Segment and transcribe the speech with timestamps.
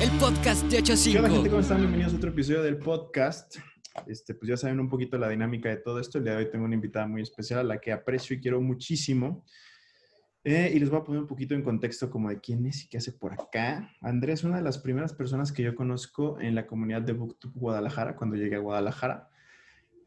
[0.00, 1.12] El podcast de 85.
[1.12, 1.50] ¿Qué onda, gente?
[1.50, 1.78] ¿Cómo están?
[1.78, 3.56] Bienvenidos a otro episodio del podcast.
[4.06, 6.18] Este, pues ya saben un poquito la dinámica de todo esto.
[6.18, 8.60] El día de hoy tengo una invitada muy especial a la que aprecio y quiero
[8.60, 9.44] muchísimo.
[10.44, 12.88] Eh, y les voy a poner un poquito en contexto como de quién es y
[12.88, 13.90] qué hace por acá.
[14.00, 17.52] Andrés es una de las primeras personas que yo conozco en la comunidad de BookTube
[17.54, 19.28] Guadalajara cuando llegué a Guadalajara.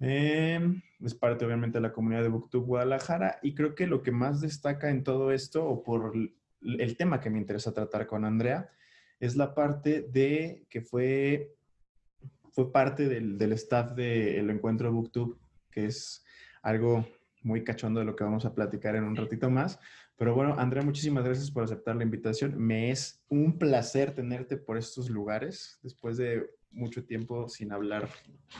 [0.03, 4.11] Eh, es parte obviamente de la comunidad de BookTube Guadalajara y creo que lo que
[4.11, 8.71] más destaca en todo esto o por el tema que me interesa tratar con Andrea
[9.19, 11.55] es la parte de que fue,
[12.51, 15.37] fue parte del, del staff del encuentro BookTube,
[15.69, 16.25] que es
[16.63, 17.05] algo
[17.43, 19.79] muy cachondo de lo que vamos a platicar en un ratito más.
[20.17, 22.55] Pero bueno, Andrea, muchísimas gracias por aceptar la invitación.
[22.57, 28.09] Me es un placer tenerte por estos lugares después de mucho tiempo sin hablar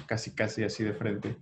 [0.06, 1.36] casi, casi así de frente.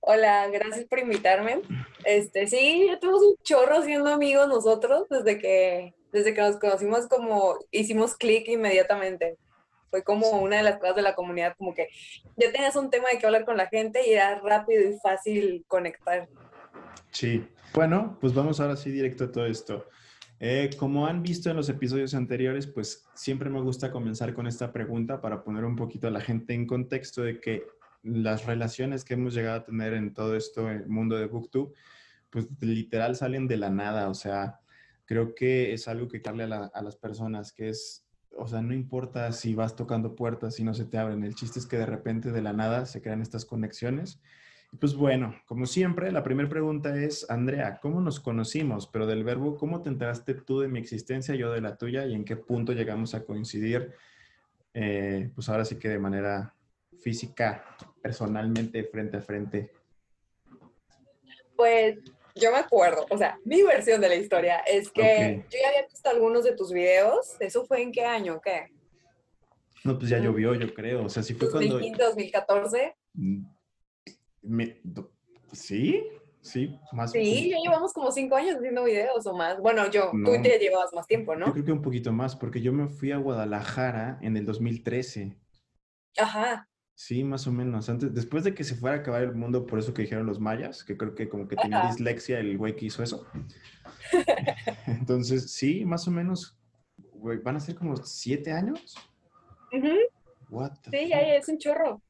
[0.00, 1.62] Hola, gracias por invitarme.
[2.04, 7.08] Este, sí, ya tenemos un chorro siendo amigos nosotros desde que, desde que nos conocimos
[7.08, 9.36] como hicimos clic inmediatamente.
[9.90, 11.88] Fue como una de las cosas de la comunidad, como que
[12.36, 15.64] ya tenías un tema de que hablar con la gente y era rápido y fácil
[15.66, 16.28] conectar.
[17.10, 17.44] Sí.
[17.74, 19.86] Bueno, pues vamos ahora sí directo a todo esto.
[20.38, 24.72] Eh, como han visto en los episodios anteriores, pues siempre me gusta comenzar con esta
[24.72, 27.64] pregunta para poner un poquito a la gente en contexto de que
[28.02, 31.74] las relaciones que hemos llegado a tener en todo esto, el mundo de BookTube,
[32.30, 34.10] pues literal salen de la nada.
[34.10, 34.60] O sea,
[35.06, 38.74] creo que es algo que darle a, a, las personas, que es, o sea, no
[38.74, 41.24] importa si vas tocando puertas y no se te abren.
[41.24, 44.20] El chiste es que de repente de la nada se crean estas conexiones.
[44.80, 48.86] Pues bueno, como siempre, la primera pregunta es, Andrea, ¿cómo nos conocimos?
[48.88, 52.14] Pero del verbo, ¿cómo te enteraste tú de mi existencia, yo de la tuya y
[52.14, 53.94] en qué punto llegamos a coincidir?
[54.74, 56.54] Eh, pues ahora sí que de manera
[57.00, 57.64] física,
[58.02, 59.72] personalmente, frente a frente?
[61.54, 61.98] Pues
[62.34, 65.36] yo me acuerdo, o sea, mi versión de la historia es que okay.
[65.50, 67.36] yo ya había visto algunos de tus videos.
[67.40, 68.40] ¿Eso fue en qué año?
[68.42, 68.66] ¿Qué?
[69.84, 71.04] No, pues ya llovió, yo creo.
[71.04, 72.04] O sea, sí fue 2015, cuando...
[72.06, 72.96] 2014.
[74.46, 74.80] Me...
[75.52, 76.02] Sí,
[76.40, 77.12] sí, más.
[77.12, 79.58] Sí, ya llevamos como cinco años haciendo videos o más.
[79.60, 81.46] Bueno, yo, no, tú te llevabas más tiempo, ¿no?
[81.46, 85.36] Yo creo que un poquito más, porque yo me fui a Guadalajara en el 2013.
[86.18, 86.68] Ajá.
[86.94, 87.90] Sí, más o menos.
[87.90, 90.40] Antes, después de que se fuera a acabar el mundo, por eso que dijeron los
[90.40, 91.88] mayas, que creo que como que tenía Ajá.
[91.88, 93.26] dislexia el güey que hizo eso.
[94.86, 96.58] Entonces, sí, más o menos,
[97.12, 98.96] güey, van a ser como siete años.
[99.72, 99.98] Uh -huh.
[100.48, 102.00] What sí, ya es un chorro.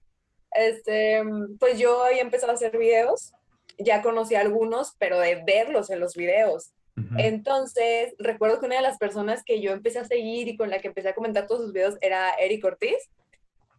[0.53, 1.23] Este,
[1.59, 3.33] pues yo había empezado a hacer videos,
[3.79, 6.73] ya conocí a algunos, pero de verlos en los videos.
[6.97, 7.25] Uh -huh.
[7.25, 10.79] Entonces, recuerdo que una de las personas que yo empecé a seguir y con la
[10.79, 13.11] que empecé a comentar todos sus videos era Eric Ortiz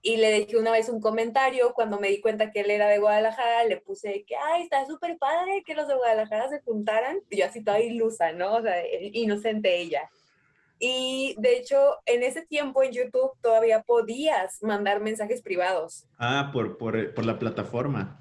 [0.01, 2.99] y le dejé una vez un comentario cuando me di cuenta que él era de
[2.99, 7.37] Guadalajara, le puse que, ay, está súper padre que los de Guadalajara se juntaran, y
[7.37, 8.55] yo así toda ilusa, ¿no?
[8.55, 10.09] O sea, inocente ella.
[10.79, 16.05] Y de hecho, en ese tiempo en YouTube todavía podías mandar mensajes privados.
[16.19, 18.19] Ah, por, por, por la plataforma.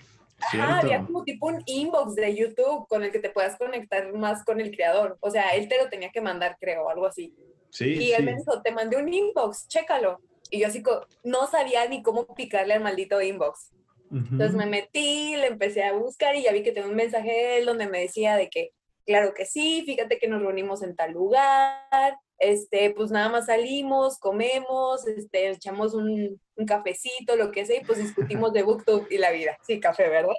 [0.55, 4.45] Ah, había como tipo un inbox de YouTube con el que te puedas conectar más
[4.45, 5.17] con el creador.
[5.21, 7.35] O sea, él te lo tenía que mandar, creo, algo así.
[7.71, 7.91] Sí.
[7.91, 8.13] Y sí.
[8.13, 10.21] él me dijo, te mandé un inbox, chécalo.
[10.51, 10.83] Y yo así
[11.25, 13.73] no sabía ni cómo picarle al maldito inbox.
[14.11, 14.29] Uh -huh.
[14.33, 17.59] Entonces me metí, le empecé a buscar y ya vi que tenía un mensaje de
[17.59, 18.71] él donde me decía de que,
[19.07, 24.19] claro que sí, fíjate que nos reunimos en tal lugar, este, pues nada más salimos,
[24.19, 29.19] comemos, este, echamos un, un cafecito, lo que sea, y pues discutimos de BookTube y
[29.19, 29.57] la vida.
[29.63, 30.35] Sí, café, ¿verdad?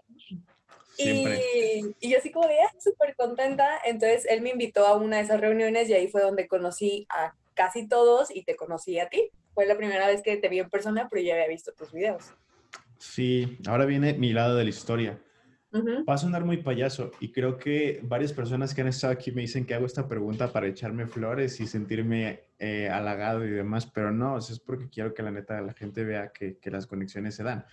[0.98, 3.80] Y, y, yo así como de, ah, súper contenta.
[3.86, 7.36] Entonces él me invitó a una de esas reuniones y ahí fue donde conocí a
[7.54, 9.30] casi todos y te conocí a ti.
[9.54, 12.34] Fue la primera vez que te vi en persona, pero ya había visto tus videos.
[12.98, 15.20] Sí, ahora viene mi lado de la historia.
[15.74, 19.42] Va a sonar muy payaso y creo que varias personas que han estado aquí me
[19.42, 24.12] dicen que hago esta pregunta para echarme flores y sentirme eh, halagado y demás, pero
[24.12, 27.44] no, es porque quiero que la neta la gente vea que, que, las conexiones se
[27.44, 27.66] dan.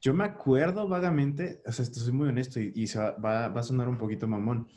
[0.00, 3.60] Yo me acuerdo vagamente, o sea, esto soy muy honesto y, y va, va, va,
[3.60, 4.68] a sonar un poquito mamón,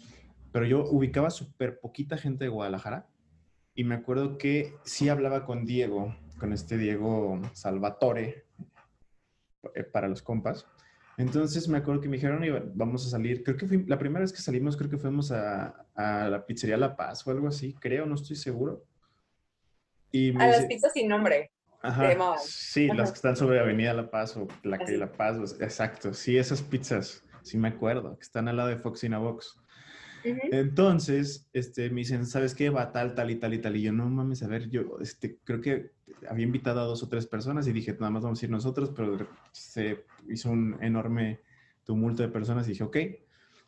[0.51, 3.07] pero yo ubicaba súper poquita gente de Guadalajara
[3.73, 8.45] y me acuerdo que sí hablaba con Diego, con este Diego Salvatore,
[9.73, 10.65] eh, para los compas.
[11.17, 14.33] Entonces me acuerdo que me dijeron, vamos a salir, creo que fui, la primera vez
[14.33, 18.05] que salimos, creo que fuimos a, a la pizzería La Paz o algo así, creo,
[18.05, 18.83] no estoy seguro.
[20.11, 21.51] Y a las pizzas sin nombre.
[21.81, 22.95] Ajá, sí, Ajá.
[22.95, 26.61] las que están sobre Avenida La Paz o la calle La Paz, exacto, sí, esas
[26.61, 29.13] pizzas, sí me acuerdo, que están al lado de Fox in
[30.51, 32.69] Entonces, este, me dicen, ¿sabes qué?
[32.69, 33.75] Va tal, tal y tal y tal.
[33.75, 35.91] Y yo, no mames, a ver, yo este, creo que
[36.29, 38.91] había invitado a dos o tres personas y dije, nada más vamos a ir nosotros,
[38.95, 41.41] pero se hizo un enorme
[41.83, 42.97] tumulto de personas y dije, ok.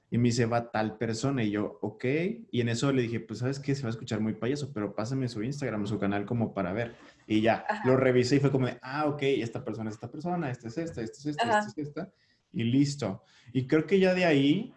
[0.10, 1.44] Y me dice, va tal persona.
[1.44, 2.06] Y yo, ok.
[2.52, 3.76] Y en eso le dije, pues, ¿sabes qué?
[3.76, 6.96] Se va a escuchar muy payaso, pero pásame su Instagram, su canal como para ver.
[7.28, 10.50] Y ya, lo revisé y fue como de, ah, ok, esta persona es esta persona,
[10.50, 12.14] esta es esta, esta es esta, esta es esta.
[12.54, 13.22] Y listo.
[13.52, 14.74] Y creo que ya de ahí,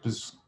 [0.00, 0.38] pues,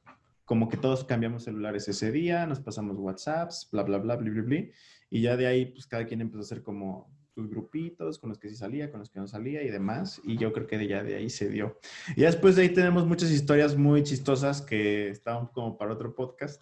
[0.50, 4.42] como que todos cambiamos celulares ese día, nos pasamos WhatsApps, bla, bla, bla, bla, bla,
[4.42, 4.64] bla.
[5.08, 8.38] Y ya de ahí, pues, cada quien empezó a hacer como sus grupitos, con los
[8.40, 10.20] que sí salía, con los que no salía y demás.
[10.24, 11.78] Y yo creo que ya de ahí se dio.
[12.16, 16.60] Y después de ahí tenemos muchas historias muy chistosas que estaban como para otro podcast.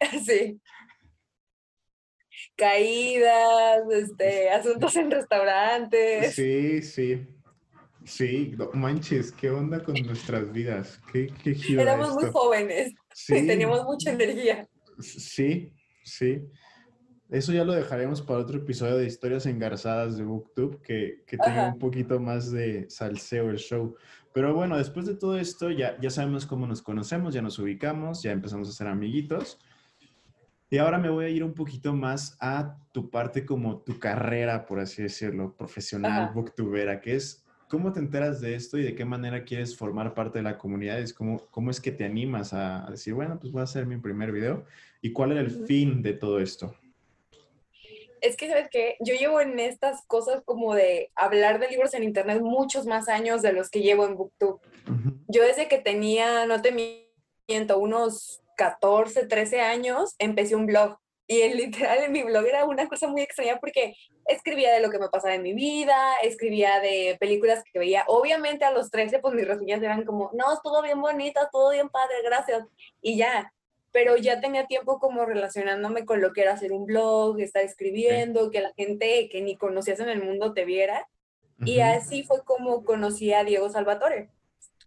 [0.24, 0.58] Sí.
[2.56, 6.34] Caídas, este, asuntos en restaurantes.
[6.34, 7.26] Sí, sí.
[8.08, 10.98] Sí, manches, ¿qué onda con nuestras vidas?
[11.12, 12.94] ¿Qué, qué Éramos muy jóvenes.
[13.20, 13.48] Sí.
[13.48, 14.68] Teníamos mucha energía.
[15.00, 15.72] Sí,
[16.04, 16.40] sí.
[17.28, 21.72] Eso ya lo dejaremos para otro episodio de historias engarzadas de BookTube, que, que tenga
[21.72, 23.96] un poquito más de salseo el show.
[24.32, 28.22] Pero bueno, después de todo esto, ya, ya sabemos cómo nos conocemos, ya nos ubicamos,
[28.22, 29.58] ya empezamos a ser amiguitos.
[30.70, 34.64] Y ahora me voy a ir un poquito más a tu parte como tu carrera,
[34.64, 39.04] por así decirlo, profesional, booktubera, que es cómo te enteras de esto y de qué
[39.04, 40.98] manera quieres formar parte de la comunidad.
[40.98, 43.96] Es cómo, cómo es que te animas a, decir, bueno, pues voy a hacer mi
[43.96, 44.64] primer video.
[45.00, 46.74] ¿Y cuál era el fin de todo esto?
[48.20, 48.96] es que, ¿sabes qué?
[48.98, 53.42] Yo llevo en estas cosas como de hablar de libros en internet muchos más años
[53.42, 54.58] de los que llevo en Booktube.
[55.28, 60.98] Yo desde que tenía, no te miento, unos 14, 13 años, empecé un blog.
[61.28, 63.94] Y en, literal en mi blog era una cosa muy extraña porque
[64.28, 68.04] escribía de lo que me pasaba en mi vida, escribía de películas que veía.
[68.06, 71.88] Obviamente a los 13, pues mis reseñas eran como, no, todo bien bonita, todo bien
[71.88, 72.64] padre, gracias.
[73.00, 73.52] Y ya,
[73.90, 78.50] pero ya tenía tiempo como relacionándome con lo que era hacer un blog, estar escribiendo,
[78.50, 81.08] que la gente que ni conocías en el mundo te viera.
[81.64, 84.30] Y así fue como conocí a Diego Salvatore.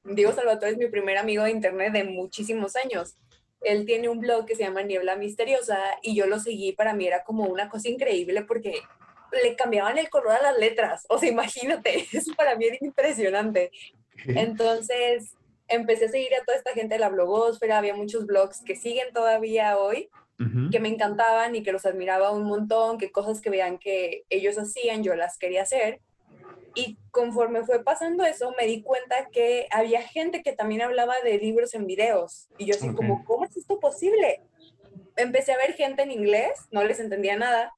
[0.04, 3.18] Diego Salvatore es mi primer amigo de internet de muchísimos años.
[3.62, 7.06] Él tiene un blog que se llama Niebla Misteriosa y yo lo seguí, para mí
[7.06, 8.82] era como una cosa increíble porque
[9.44, 11.06] le cambiaban el color a las letras.
[11.10, 13.72] O sea, imagínate, eso para mí era impresionante.
[14.26, 15.36] Entonces,
[15.68, 19.14] empecé a seguir a toda esta gente de la blogosfera, había muchos blogs que siguen
[19.14, 20.10] todavía hoy,
[20.72, 24.58] que me encantaban y que los admiraba un montón, que cosas que vean que ellos
[24.58, 26.00] hacían, yo las quería hacer.
[26.74, 31.38] Y conforme fue pasando eso, me di cuenta que había gente que también hablaba de
[31.38, 32.48] libros en videos.
[32.58, 34.42] Y yo así como, ¿cómo es esto posible?
[35.16, 37.72] Empecé a ver gente en inglés, no les entendía nada,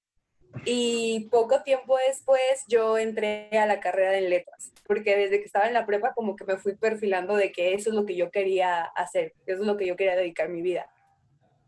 [0.66, 5.68] y poco tiempo después yo entré a la carrera en letras, porque desde que estaba
[5.68, 8.32] en la prepa como que me fui perfilando de que eso es lo que yo
[8.32, 10.88] quería hacer, eso es lo que yo quería dedicar mi vida.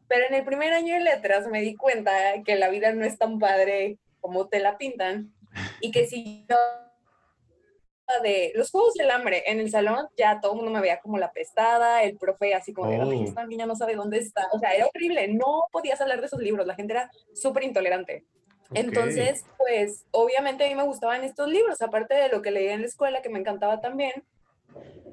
[0.07, 2.11] Pero en el primer año de letras me di cuenta
[2.45, 5.33] que la vida no es tan padre como te la pintan
[5.81, 6.55] y que si yo
[8.21, 11.17] de los juegos del hambre en el salón, ya todo el mundo me veía como
[11.17, 13.23] la pestada, el profe así como, oh.
[13.23, 14.47] esta niña no sabe dónde está.
[14.51, 18.25] O sea, era horrible, no podías hablar de esos libros, la gente era súper intolerante.
[18.73, 22.81] Entonces, pues obviamente a mí me gustaban estos libros, aparte de lo que leía en
[22.81, 24.23] la escuela, que me encantaba también.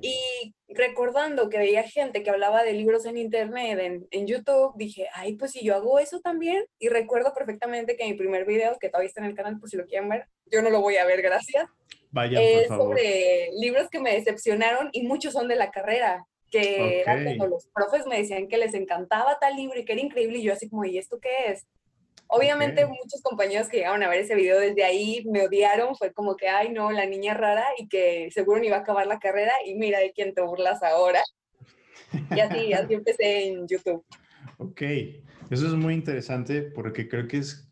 [0.00, 5.06] Y recordando que veía gente que hablaba de libros en internet, en, en, YouTube, dije,
[5.14, 6.64] ay, pues si yo hago eso también.
[6.80, 9.76] Y recuerdo perfectamente que mi primer video, que todavía está en el canal, por si
[9.76, 11.66] lo quieren ver, yo no lo voy a ver, gracias.
[12.10, 12.96] Vaya, es por favor.
[12.96, 17.68] sobre libros que me decepcionaron y muchos son de la carrera, que eran como los
[17.68, 20.38] profes me decían que les encantaba tal libro y que era increíble.
[20.38, 21.66] Y yo así como, ¿y esto qué es?
[22.34, 26.34] Obviamente muchos compañeros que llegaron a ver ese video desde ahí me odiaron, fue como
[26.34, 29.52] que, ay no, la niña rara y que seguro no iba a acabar la carrera
[29.66, 31.20] y mira de quién te burlas ahora.
[32.34, 34.02] Y así, así empecé en YouTube.
[34.56, 34.80] Ok,
[35.50, 37.68] eso es muy interesante porque creo que es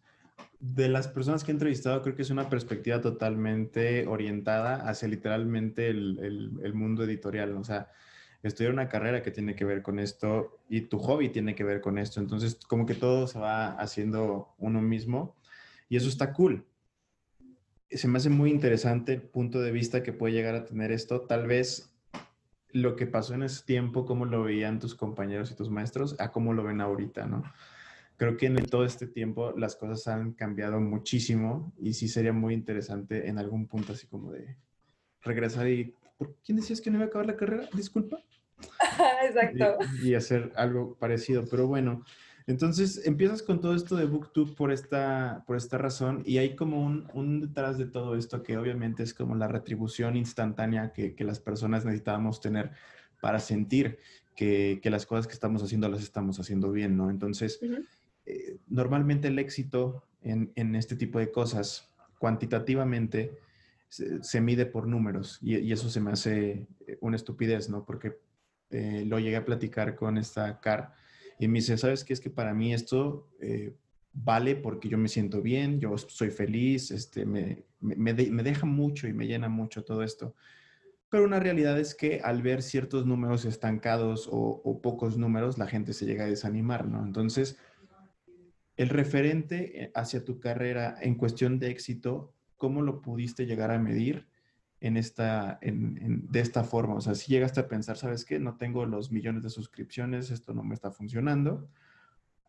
[0.58, 5.88] de las personas que he entrevistado, creo que es una perspectiva totalmente orientada hacia literalmente
[5.88, 7.56] el, el, el mundo editorial.
[7.56, 7.88] O sea,
[8.42, 11.80] estudiar una carrera que tiene que ver con esto y tu hobby tiene que ver
[11.80, 12.20] con esto.
[12.20, 15.37] Entonces, como que todo se va haciendo uno mismo
[15.88, 16.64] y eso está cool.
[17.90, 21.23] Se me hace muy interesante el punto de vista que puede llegar a tener esto.
[21.23, 21.92] Tal vez
[22.73, 26.30] lo que pasó en ese tiempo, cómo lo veían tus compañeros y tus maestros, a
[26.30, 27.42] cómo lo ven ahorita, ¿no?
[28.16, 32.54] Creo que en todo este tiempo las cosas han cambiado muchísimo y sí sería muy
[32.54, 34.56] interesante en algún punto así como de
[35.23, 37.68] regresar y ¿por quién decías que no iba a acabar la carrera?
[37.73, 38.23] Disculpa.
[39.26, 39.78] Exacto.
[40.02, 42.04] Y, hacer algo parecido, pero bueno.
[42.47, 46.85] Entonces empiezas con todo esto de BookTube por esta, por esta razón y hay como
[46.85, 51.23] un, un, detrás de todo esto que obviamente es como la retribución instantánea que, que
[51.23, 52.73] las personas necesitábamos tener
[53.21, 53.99] para sentir
[54.35, 57.11] que, las cosas que estamos haciendo las estamos haciendo bien, ¿no?
[57.11, 57.61] Entonces,
[58.25, 63.33] eh, normalmente el éxito en, este tipo de cosas, cuantitativamente,
[63.88, 66.66] se, mide por números y, eso se me hace
[67.00, 67.85] una estupidez, ¿no?
[67.85, 68.19] Porque
[68.70, 70.94] eh, lo llegué a platicar con esta Car
[71.38, 72.12] y me dice, ¿sabes qué?
[72.12, 73.74] Es que para mí esto eh,
[74.12, 79.12] vale porque yo me siento bien, yo soy feliz, este, me, me, deja mucho y
[79.12, 80.34] me llena mucho todo esto.
[81.08, 85.92] Pero una realidad es que al ver ciertos números estancados o, pocos números, la gente
[85.92, 87.04] se llega a desanimar, ¿no?
[87.04, 87.58] Entonces,
[88.76, 93.78] el referente eh, hacia tu carrera en cuestión de éxito, ¿cómo lo pudiste llegar a
[93.78, 94.29] medir
[94.80, 96.94] en esta, de esta forma?
[96.94, 98.38] O sea, si llegaste a pensar, ¿sabes qué?
[98.38, 101.68] No tengo los millones de suscripciones, esto no me está funcionando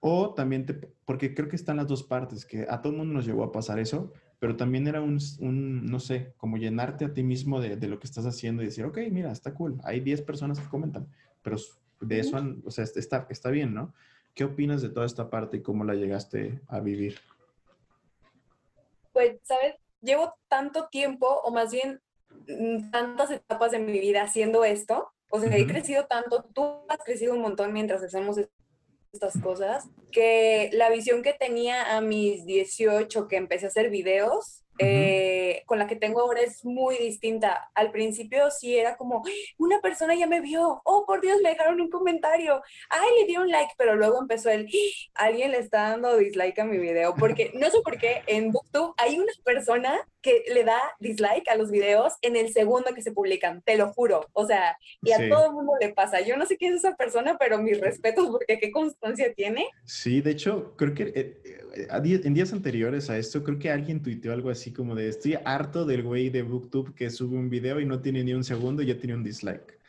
[0.01, 3.13] o también te, porque creo que están las dos partes, que a todo el mundo
[3.13, 5.19] nos llegó a pasar eso, pero también era un,
[5.85, 8.97] no sé, como llenarte a ti mismo de, lo que estás haciendo y decir, ok,
[9.11, 11.07] mira, está cool, hay 10 personas que comentan,
[11.43, 11.57] pero
[12.01, 13.93] de eso, o sea, está, está bien, ¿no?
[14.33, 17.19] ¿Qué opinas de toda esta parte y cómo la llegaste a vivir?
[19.13, 19.75] Pues, ¿sabes?
[20.01, 22.01] Llevo tanto tiempo, o más bien
[22.91, 27.33] tantas etapas de mi vida haciendo esto, o sea, he crecido tanto, tú has crecido
[27.33, 28.37] un montón mientras hacemos
[29.13, 34.63] estas cosas, que la visión que tenía a mis 18 que empecé a hacer videos,
[34.83, 37.69] eh, con la que tengo ahora es muy distinta.
[37.75, 39.21] Al principio sí era como,
[39.57, 43.37] una persona ya me vio, oh por Dios, me dejaron un comentario, ay, le di
[43.37, 44.67] un like, pero luego empezó el,
[45.13, 48.93] alguien le está dando dislike a mi video, porque no sé por qué en BookTube
[48.97, 53.11] hay una persona que le da dislike a los videos en el segundo que se
[53.11, 56.21] publican, te lo juro, o sea, y a todo el mundo le pasa.
[56.21, 59.67] Yo no sé quién es esa persona, pero mis respetos porque qué constancia tiene.
[59.85, 61.41] Sí, de hecho, creo que eh,
[61.75, 65.37] eh, en días anteriores a esto, creo que alguien tuiteó algo así como de estoy
[65.43, 68.81] harto del güey de Booktube que sube un video y no tiene ni un segundo
[68.81, 69.80] y ya tiene un dislike.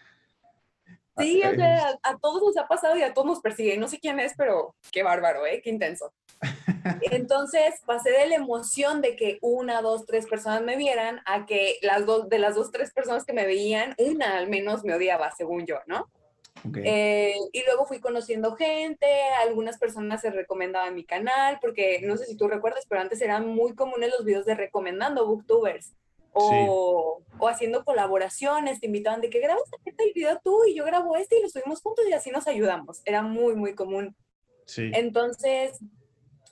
[1.19, 3.77] Sí, o sea, a todos nos ha pasado y a todos nos persigue.
[3.77, 5.61] No sé quién es, pero qué bárbaro, ¿eh?
[5.63, 6.13] Qué intenso.
[7.03, 11.79] Entonces pasé de la emoción de que una, dos, tres personas me vieran a que
[11.83, 15.31] las dos, de las dos, tres personas que me veían, una al menos me odiaba,
[15.33, 16.09] según yo, ¿no?
[16.85, 19.07] Eh, y luego fui conociendo gente,
[19.43, 23.49] algunas personas se recomendaban mi canal, porque no sé si tú recuerdas, pero antes eran
[23.49, 25.93] muy comunes los videos de recomendando booktubers.
[26.35, 31.17] O, o, haciendo colaboraciones, te invitaban de que grabas este video tú y yo grabo
[31.17, 33.03] este y lo subimos juntos y así nos ayudamos.
[33.05, 34.17] Era muy, muy común.
[34.65, 34.91] Sí.
[34.95, 35.79] Entonces,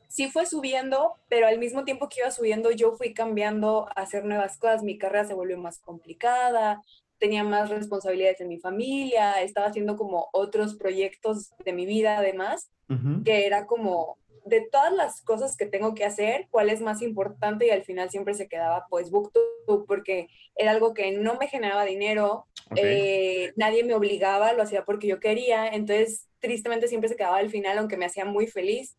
[0.09, 4.25] sí fue subiendo, pero al mismo tiempo que iba subiendo, yo fui cambiando a hacer
[4.25, 4.83] nuevas cosas.
[4.83, 6.83] Mi carrera se volvió más complicada,
[7.19, 12.71] tenía más responsabilidades en mi familia, estaba haciendo como otros proyectos de mi vida además,
[13.25, 17.67] que era como de todas las cosas que tengo que hacer, cuál es más importante
[17.67, 21.85] y al final siempre se quedaba pues BookTube porque era algo que no me generaba
[21.85, 27.39] dinero, eh, nadie me obligaba, lo hacía porque yo quería, entonces tristemente siempre se quedaba
[27.39, 28.97] al final aunque me hacía muy feliz.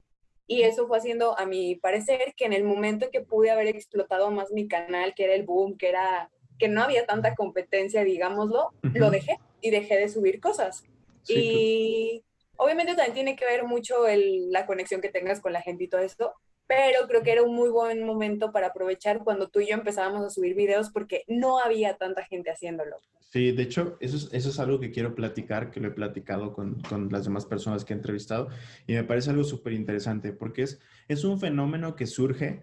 [0.48, 3.67] Y eso fue haciendo a mi parecer que en el momento en que pude haber
[3.67, 6.29] explotado más mi canal, que era el boom, que era
[6.60, 10.83] que no había tanta competencia, digámoslo, lo dejé y dejé de subir cosas.
[11.27, 12.24] y
[12.62, 15.88] obviamente también tiene que ver mucho el, la conexión que tengas con la gente y
[15.88, 16.36] todo esto,
[16.68, 20.24] pero creo que era un muy buen momento para aprovechar cuando tú y yo empezábamos
[20.24, 22.98] a subir videos porque no había tanta gente haciéndolo.
[23.32, 26.53] Sí, de hecho, eso es, eso es algo que quiero platicar, que lo he platicado
[26.53, 28.50] con, con las demás personas que he entrevistado
[28.86, 32.62] y me parece algo súper interesante porque es, es un fenómeno que surge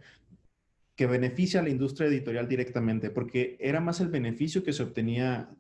[0.95, 5.51] que beneficia a la industria editorial directamente, porque era más el beneficio que se obtenía,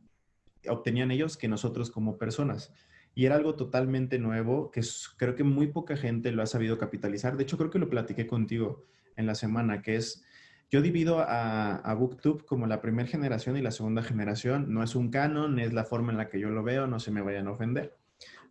[0.68, 2.72] obtenían ellos que nosotros como personas.
[3.18, 4.80] Y era algo totalmente nuevo que
[5.16, 7.36] creo que muy poca gente lo ha sabido capitalizar.
[7.36, 8.84] De hecho, creo que lo platiqué contigo
[9.16, 10.22] en la semana, que es,
[10.70, 14.72] yo divido a, a Booktube como la primera generación y la segunda generación.
[14.72, 17.10] No es un canon, es la forma en la que yo lo veo, no se
[17.10, 17.98] me vayan a ofender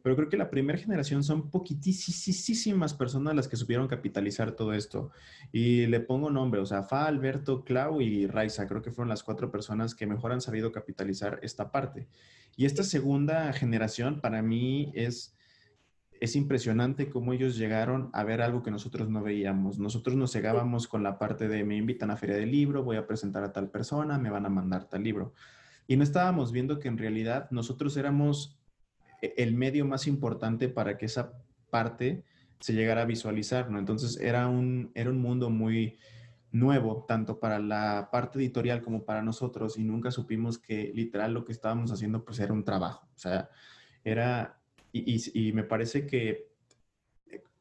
[0.07, 5.11] pero creo que la primera generación son poquitísimas personas las que supieron capitalizar todo esto.
[5.51, 9.23] Y le pongo nombre, o sea, Fa, Alberto, Clau y Raiza, creo que fueron las
[9.23, 12.07] cuatro personas que mejor han sabido capitalizar esta parte.
[12.57, 15.37] Y esta segunda generación para mí es,
[16.19, 19.77] es impresionante cómo ellos llegaron a ver algo que nosotros no veíamos.
[19.77, 23.05] Nosotros nos cegábamos con la parte de me invitan a feria del libro, voy a
[23.05, 25.33] presentar a tal persona, me van a mandar tal libro.
[25.85, 28.57] Y no estábamos viendo que en realidad nosotros éramos
[29.21, 31.33] e-, el medio más importante para que esa
[31.69, 32.23] parte
[32.59, 33.69] se llegara a visualizar.
[33.69, 35.99] Entonces era un, era un mundo muy
[36.51, 41.45] nuevo, tanto para la parte editorial como para nosotros, y nunca supimos que literal lo
[41.45, 43.49] que estábamos haciendo pues era un trabajo, o sea,
[44.03, 44.59] era,
[44.91, 46.47] y, me parece que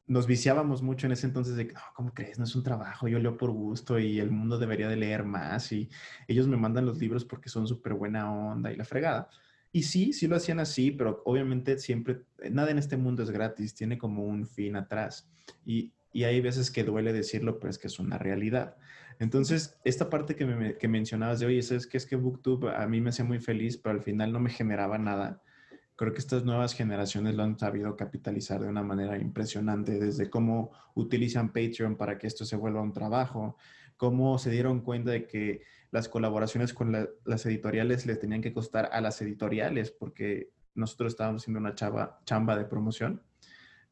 [0.07, 2.39] nos viciábamos mucho en ese entonces de no, ¿cómo crees?
[2.39, 5.73] No es un trabajo, yo leo por gusto y el mundo debería de leer más
[5.73, 5.91] y
[6.29, 9.29] ellos me mandan los libros porque son súper buena onda y la fregada.
[9.73, 13.75] Y sí, sí lo hacían así, pero obviamente siempre, nada en este mundo es gratis,
[13.75, 15.29] tiene como un fin atrás.
[15.67, 18.79] Y, y hay veces que duele decirlo, pero es que es una realidad.
[19.19, 21.99] Entonces, esta parte que, me, que mencionabas de, oye, ¿sabes qué?
[21.99, 24.97] Es que Booktube a mí me hacía muy feliz, pero al final no me generaba
[24.97, 25.43] nada.
[25.95, 30.71] Creo que estas nuevas generaciones lo han sabido capitalizar de una manera impresionante, desde cómo
[30.95, 33.59] utilizan Patreon para que esto se vuelva un trabajo,
[33.99, 36.97] cómo se dieron cuenta de que las colaboraciones con
[37.27, 42.57] las editoriales les tenían que costar a las editoriales porque nosotros estábamos haciendo una chamba
[42.57, 43.23] de promoción.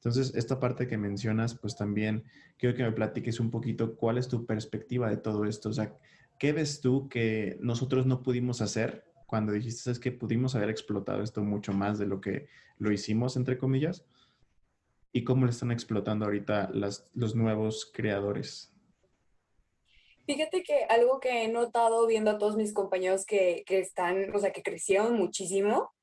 [0.04, 2.24] Entonces, esta parte que mencionas, pues también
[2.58, 5.70] quiero que me platiques un poquito cuál es tu perspectiva de todo esto.
[5.70, 5.96] O sea,
[6.38, 11.22] ¿qué ves tú que nosotros no pudimos hacer cuando dijiste, es que pudimos haber explotado
[11.22, 14.04] esto mucho más de lo que lo hicimos, entre comillas?
[15.10, 18.74] ¿Y cómo lo están explotando ahorita las, los nuevos creadores?
[20.26, 24.38] Fíjate que algo que he notado viendo a todos mis compañeros que, que están, o
[24.38, 25.93] sea, que crecieron muchísimo,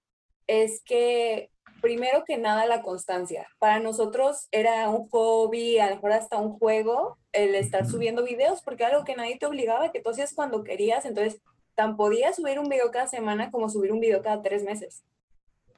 [0.52, 1.50] es que
[1.82, 3.48] primero que nada la constancia.
[3.58, 8.62] Para nosotros era un hobby, a lo mejor hasta un juego, el estar subiendo videos,
[8.62, 11.42] porque era algo que nadie te obligaba, que tú hacías cuando querías, entonces
[11.74, 15.06] tan podías subir un video cada semana como subir un video cada tres meses.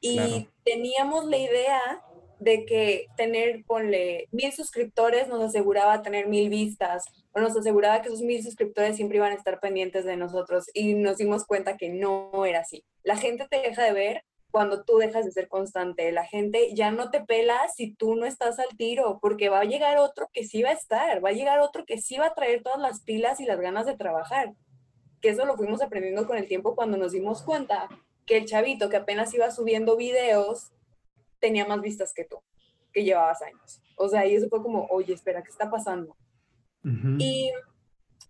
[0.01, 2.03] Y teníamos la idea
[2.39, 8.07] de que tener, ponle, mil suscriptores nos aseguraba tener mil vistas, o nos aseguraba que
[8.07, 11.89] esos mil suscriptores siempre iban a estar pendientes de nosotros, y nos dimos cuenta que
[11.89, 12.83] no era así.
[13.03, 14.23] La gente te deja de ver
[14.53, 16.11] cuando tú dejas de ser constante.
[16.11, 19.65] La gente ya no te pela si tú no estás al tiro, porque va a
[19.65, 22.35] llegar otro que sí va a estar, va a llegar otro que sí va a
[22.35, 24.53] traer todas las pilas y las ganas de trabajar.
[25.21, 27.89] Que eso lo fuimos aprendiendo con el tiempo cuando nos dimos cuenta
[28.27, 30.71] que el chavito que apenas iba subiendo videos
[31.39, 32.37] tenía más vistas que tú,
[32.93, 33.81] que llevabas años.
[33.97, 36.15] O sea, y eso fue como, oye, espera, ¿qué está pasando?
[37.17, 37.51] Y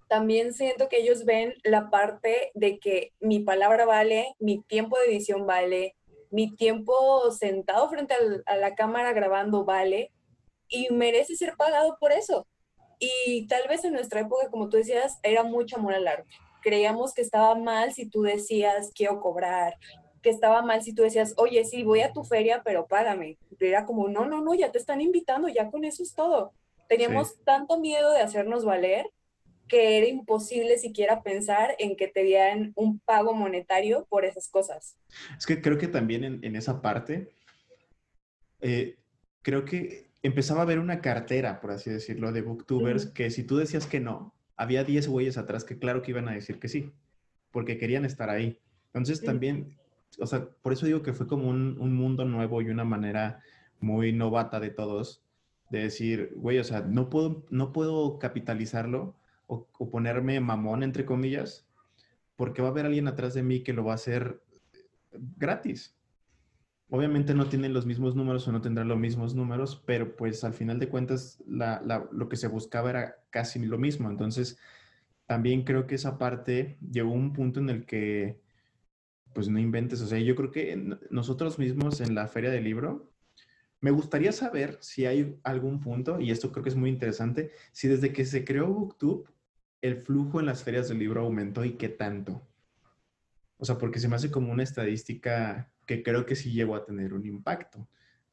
[0.08, 5.08] también siento que ellos ven la parte de que mi palabra vale, mi tiempo de
[5.08, 5.98] edición vale,
[6.34, 8.16] mi tiempo sentado frente
[8.48, 10.12] a la cámara grabando vale
[10.68, 12.48] y merece ser pagado por eso.
[12.98, 16.28] Y tal vez en nuestra época, como tú decías, era mucho amor al arte.
[16.64, 19.78] Creíamos que estaba mal si tú decías quiero cobrar,
[20.24, 23.38] que estaba mal si tú decías, oye, sí, voy a tu feria, pero págame.
[23.60, 26.52] Era como, no, no, no, ya te están invitando, ya con eso es todo.
[26.88, 29.06] Teníamos tanto miedo de hacernos valer
[29.68, 34.98] que era imposible siquiera pensar en que te dieran un pago monetario por esas cosas.
[35.38, 37.30] Es que creo que también en, esa parte,
[38.62, 38.98] eh,
[39.42, 43.58] creo que empezaba a haber una cartera, por así decirlo, de booktubers, que si tú
[43.58, 46.92] decías que no, había 10 güeyes atrás que claro que iban a decir que sí,
[47.52, 48.60] porque querían estar ahí.
[48.88, 49.78] Entonces también,
[50.20, 53.42] o sea, por eso digo que fue como un, un mundo nuevo y una manera
[53.80, 55.24] muy novata de todos,
[55.70, 59.16] de decir, güey, o sea, no puedo, no puedo capitalizarlo
[59.48, 61.68] o, ponerme mamón, entre comillas,
[62.36, 64.42] porque va a haber alguien atrás de mí que lo va a hacer
[65.12, 65.96] gratis.
[66.90, 70.54] Obviamente no tienen los mismos números o no tendrán los mismos números, pero pues al
[70.54, 74.10] final de cuentas lo que se buscaba era casi lo mismo.
[74.10, 74.60] Entonces,
[75.26, 78.42] también creo que esa parte llegó a un punto en el que,
[79.34, 80.02] pues no inventes.
[80.02, 83.13] O sea, yo creo que nosotros mismos en la feria del libro
[83.84, 87.90] me gustaría saber si hay algún punto, y esto creo que es muy interesante, si
[87.90, 89.28] desde que se creó BookTube,
[89.82, 92.42] el flujo en las ferias del libro aumentó y qué tanto.
[93.58, 96.86] O sea, porque se me hace como una estadística que creo que sí llegó a
[96.86, 97.86] tener un impacto,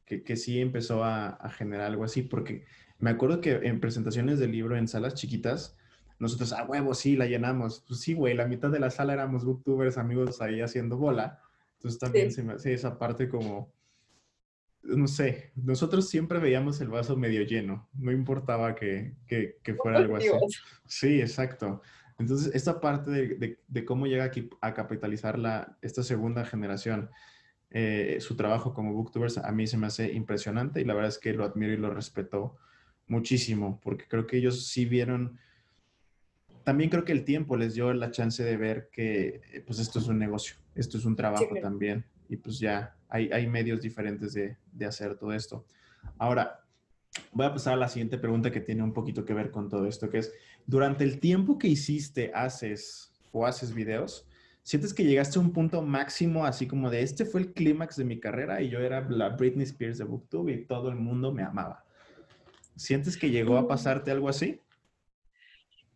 [0.04, 2.64] que, que sí empezó a, a, generar algo así, porque
[3.00, 5.76] me acuerdo que en presentaciones del libro en salas chiquitas,
[6.20, 7.82] nosotros, a huevo, sí, la llenamos.
[7.88, 11.40] Pues sí, güey, la mitad de la sala éramos booktubers, amigos ahí haciendo bola.
[11.78, 13.72] Entonces también se me hace esa parte como
[14.82, 19.14] no sé, nosotros siempre veíamos el vaso medio lleno, no importaba que,
[19.82, 20.28] fuera algo así.
[20.86, 21.82] Sí, exacto.
[22.18, 23.10] Entonces, esta parte
[23.68, 27.10] de, cómo llega aquí a capitalizar la, esta segunda generación,
[27.70, 31.18] eh, su trabajo como booktubers, a mí se me hace impresionante y la verdad es
[31.18, 32.56] que lo admiro y lo respeto
[33.06, 35.38] muchísimo, porque creo que ellos sí vieron,
[36.64, 40.06] también creo que el tiempo les dio la chance de ver que pues esto es
[40.06, 45.16] un negocio, esto es un trabajo también y pues ya hay, medios diferentes de, hacer
[45.16, 45.66] todo esto.
[46.16, 46.64] Ahora,
[47.32, 49.84] voy a pasar a la siguiente pregunta que tiene un poquito que ver con todo
[49.86, 50.32] esto, que es,
[50.64, 54.28] durante el tiempo que hiciste, haces o haces videos,
[54.62, 58.04] ¿sientes que llegaste a un punto máximo así como de este fue el clímax de
[58.04, 61.42] mi carrera y yo era la Britney Spears de BookTube y todo el mundo me
[61.42, 61.84] amaba?
[62.76, 63.66] ¿Sientes que llegó a mm.
[63.66, 64.60] pasarte algo así?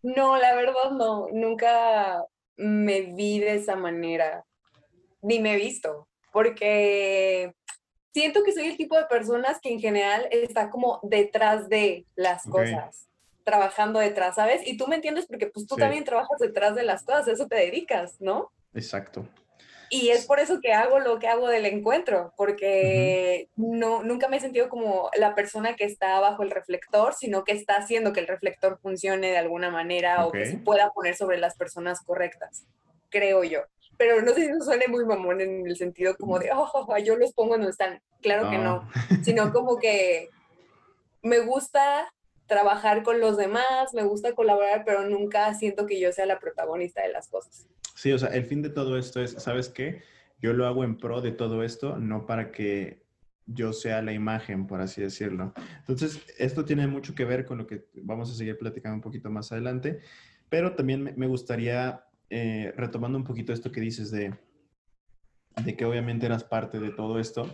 [0.03, 2.25] No, la verdad no, nunca
[2.57, 4.45] me vi de esa manera,
[5.23, 7.55] ni me he visto porque
[8.13, 12.43] siento que soy el tipo de personas que en general está como detrás de las
[12.43, 13.07] cosas,
[13.45, 14.67] trabajando detrás, ¿sabes?
[14.67, 17.55] Y tú me entiendes porque pues tú también trabajas detrás de las cosas, eso te
[17.55, 18.51] dedicas, ¿no?
[18.75, 19.25] Exacto.
[19.91, 24.39] Y es por eso que hago lo que hago del encuentro, porque no, nunca me
[24.39, 28.19] he sentido como la persona que está bajo el reflector, sino que está haciendo que
[28.19, 32.65] el reflector funcione de alguna manera o que se pueda poner sobre las personas correctas,
[33.09, 33.61] creo yo.
[33.97, 37.17] Pero no sé si eso suene muy mamón en el sentido como de, oh, yo
[37.17, 38.01] los pongo donde están.
[38.23, 38.89] Claro que no,
[39.23, 40.31] sino como que
[41.23, 42.13] me gusta
[42.47, 47.03] trabajar con los demás, me gusta colaborar, pero nunca siento que yo sea la protagonista
[47.03, 47.67] de las cosas.
[47.95, 50.03] Sí, o sea, el fin de todo esto es, ¿sabes qué?
[50.41, 53.03] Yo lo hago en pro de todo esto, no para que
[53.47, 55.53] yo sea la imagen, por así decirlo.
[55.81, 59.31] Entonces, esto tiene mucho que ver con lo que vamos a seguir platicando un poquito
[59.31, 60.01] más adelante,
[60.49, 64.35] pero también me gustaría, eh, retomando un poquito esto que dices de,
[65.63, 67.53] de que obviamente eras parte de todo esto,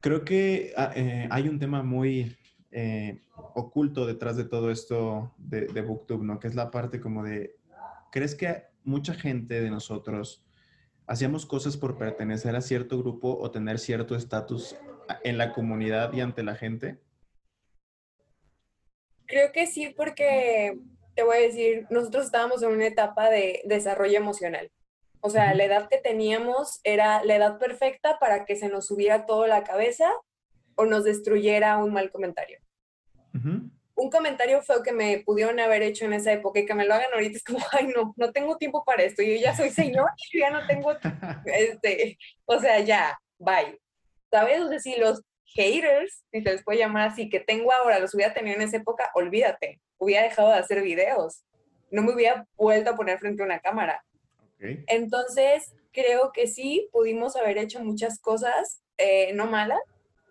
[0.00, 2.36] creo que ah, eh, hay un tema muy
[2.70, 3.22] eh,
[3.54, 6.38] oculto detrás de todo esto de, de BookTube, ¿no?
[6.38, 7.56] Que es la parte como de,
[8.10, 10.44] ¿crees que mucha gente de nosotros
[11.06, 14.76] hacíamos cosas por pertenecer a cierto grupo o tener cierto estatus
[15.22, 16.98] en la comunidad y ante la gente?
[19.26, 20.78] Creo que sí, porque
[21.14, 24.70] te voy a decir, nosotros estábamos en una etapa de desarrollo emocional.
[25.20, 29.24] O sea, la edad que teníamos era la edad perfecta para que se nos subiera
[29.24, 30.12] todo la cabeza
[30.74, 32.58] o nos destruyera un mal comentario.
[33.32, 36.94] Un comentario feo que me pudieron haber hecho en esa época y que me lo
[36.94, 39.22] hagan ahorita es como, ay, no, no tengo tiempo para esto.
[39.22, 40.92] Yo ya soy señor y ya no tengo,
[41.46, 43.80] este, o sea, ya, bye.
[44.30, 44.60] ¿Sabes?
[44.60, 45.22] O sea, si los
[45.54, 48.76] haters, si se les puede llamar así, que tengo ahora, los hubiera tenido en esa
[48.76, 51.42] época, olvídate, hubiera dejado de hacer videos.
[51.90, 54.04] No me hubiera vuelto a poner frente a una cámara.
[54.86, 59.80] Entonces, creo que sí, pudimos haber hecho muchas cosas, eh, no malas,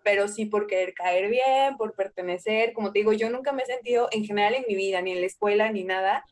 [0.02, 2.72] pero sí por querer caer bien, por pertenecer.
[2.72, 5.20] Como te digo, yo nunca me he sentido en general en mi vida, ni en
[5.20, 6.24] la escuela, ni nada,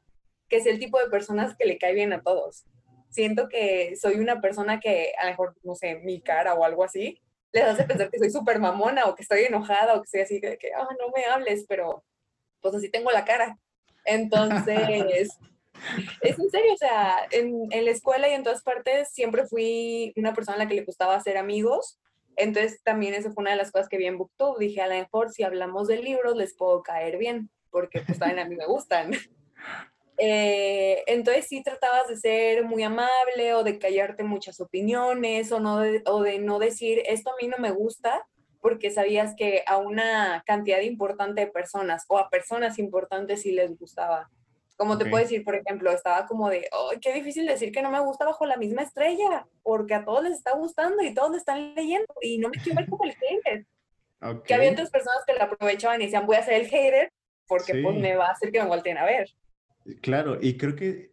[0.48, 2.64] que es el tipo de personas que le cae bien a todos.
[3.09, 6.85] Siento que soy una persona que a lo mejor, no sé, mi cara o algo
[6.85, 7.20] así,
[7.52, 10.40] les hace pensar que soy súper mamona o que estoy enojada o que estoy así
[10.40, 12.05] de que, ah, no me hables, pero
[12.62, 13.59] pues así tengo la cara.
[14.05, 15.29] Entonces,
[16.22, 20.12] es en serio, o sea, en, en, la escuela y en todas partes siempre fui
[20.16, 21.98] una persona a la que le gustaba hacer amigos
[22.37, 24.59] entonces también eso fue una de las cosas que vi en BookTube.
[24.59, 28.40] Dije, a lo mejor si hablamos de libros les puedo caer bien, porque pues también
[28.40, 29.12] a mí me gustan.
[30.18, 35.83] Eh, entonces sí tratabas de ser muy amable o de callarte muchas opiniones o, no
[36.05, 38.25] o de no decir, esto a mí no me gusta,
[38.62, 43.77] porque sabías que a una cantidad importante de personas o a personas importantes sí les
[43.77, 44.31] gustaba.
[44.77, 47.90] Como te puedo decir, por ejemplo, estaba como de, oh, qué difícil decir que no
[47.90, 51.38] me gusta bajo la misma estrella, porque a todos les está gustando y todos le
[51.38, 53.66] están leyendo y no me quiero ver como el hater.
[54.44, 57.12] Que había otras personas que la aprovechaban y decían, voy a ser el hater
[57.48, 59.29] porque pues me va a hacer que me volteen a ver.
[60.01, 61.12] Claro, y creo que,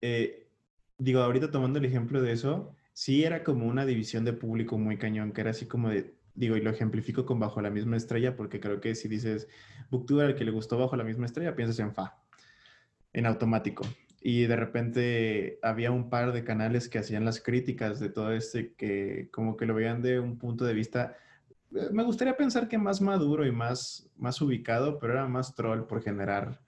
[0.00, 0.48] eh,
[0.96, 4.98] digo, ahorita tomando el ejemplo de eso, sí era como una división de público muy
[4.98, 8.34] cañón, que era así como de, digo, y lo ejemplifico con Bajo la misma estrella,
[8.34, 9.46] porque creo que si dices
[9.90, 12.16] Booktuber al que le gustó Bajo la misma estrella, piensas en Fa
[13.12, 13.84] en automático.
[14.22, 18.72] Y de repente había un par de canales que hacían las críticas de todo este,
[18.74, 21.16] que como que lo veían de un punto de vista,
[21.74, 25.82] eh, me gustaría pensar que más maduro y más, más ubicado, pero era más troll
[25.82, 26.60] por generar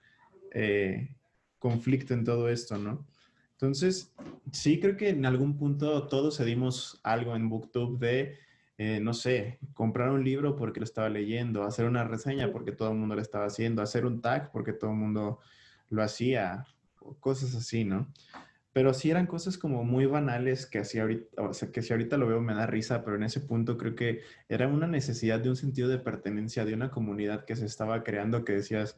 [0.53, 1.15] eh,
[1.59, 3.07] conflicto en todo esto, ¿no?
[3.53, 4.13] Entonces,
[4.51, 8.39] sí creo que en algún punto todos cedimos algo en Booktube de,
[8.79, 12.91] eh, no sé, comprar un libro porque lo estaba leyendo, hacer una reseña porque todo
[12.91, 15.41] el mundo lo estaba haciendo, hacer un tag porque todo el mundo
[15.91, 16.65] lo hacía,
[17.21, 18.09] cosas así, ¿no?
[18.73, 22.17] Pero sí eran cosas como muy banales que así ahorita, o sea, que si ahorita
[22.17, 25.51] lo veo me da risa, pero en ese punto creo que era una necesidad de
[25.51, 28.97] un sentido de pertenencia, de una comunidad que se estaba creando que decías,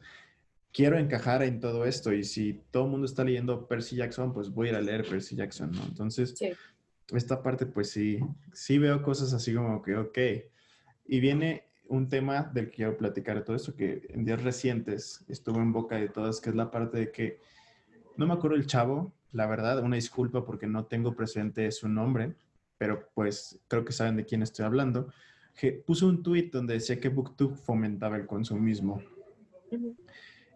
[0.75, 4.49] quiero encajar en todo esto y si todo el mundo está leyendo Percy Jackson, pues
[4.49, 5.83] voy a ir a leer Percy Jackson, ¿no?
[5.83, 6.35] Entonces,
[7.13, 8.19] esta parte pues sí,
[8.53, 10.17] sí veo cosas así como que, ok.
[11.07, 15.59] Y viene un tema del que quiero platicar todo esto, que en días recientes estuvo
[15.59, 17.39] en boca de todas, que es la parte de que,
[18.17, 22.35] no me acuerdo el chavo, la verdad, una disculpa porque no tengo presente su nombre,
[22.77, 25.11] pero pues creo que saben de quién estoy hablando,
[25.55, 29.01] que puso un tweet donde decía que BookTube fomentaba el consumismo.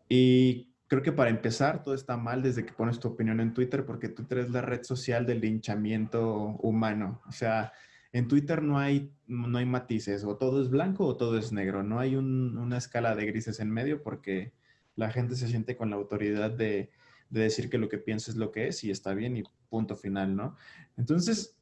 [0.07, 3.85] Y creo que para empezar, todo está mal desde que pones tu opinión en Twitter,
[3.85, 7.21] porque Twitter es la red social del linchamiento humano.
[7.27, 7.71] O sea,
[8.11, 11.83] en Twitter no hay, no hay matices, o todo es blanco o todo es negro,
[11.83, 14.51] no hay una escala de grises en medio porque
[14.95, 16.89] la gente se siente con la autoridad de,
[17.29, 20.35] decir que lo que piensa es lo que es y está bien y punto final,
[20.35, 20.55] ¿no?
[20.97, 21.58] Entonces,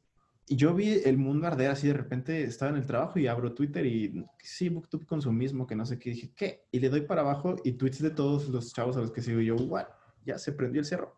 [0.56, 3.84] yo vi el mundo arder así de repente, estaba en el trabajo y abro Twitter
[3.86, 6.64] y sí, BookTube consumismo, que no sé qué, dije, ¿qué?
[6.70, 9.40] Y le doy para abajo y tweets de todos los chavos a los que sigo
[9.40, 9.86] yo, what?
[10.24, 11.16] Ya se prendió el cerro.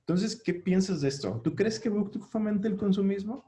[0.00, 1.40] Entonces, ¿qué piensas de esto?
[1.42, 3.44] ¿Tú crees que BookTube fomenta el consumismo?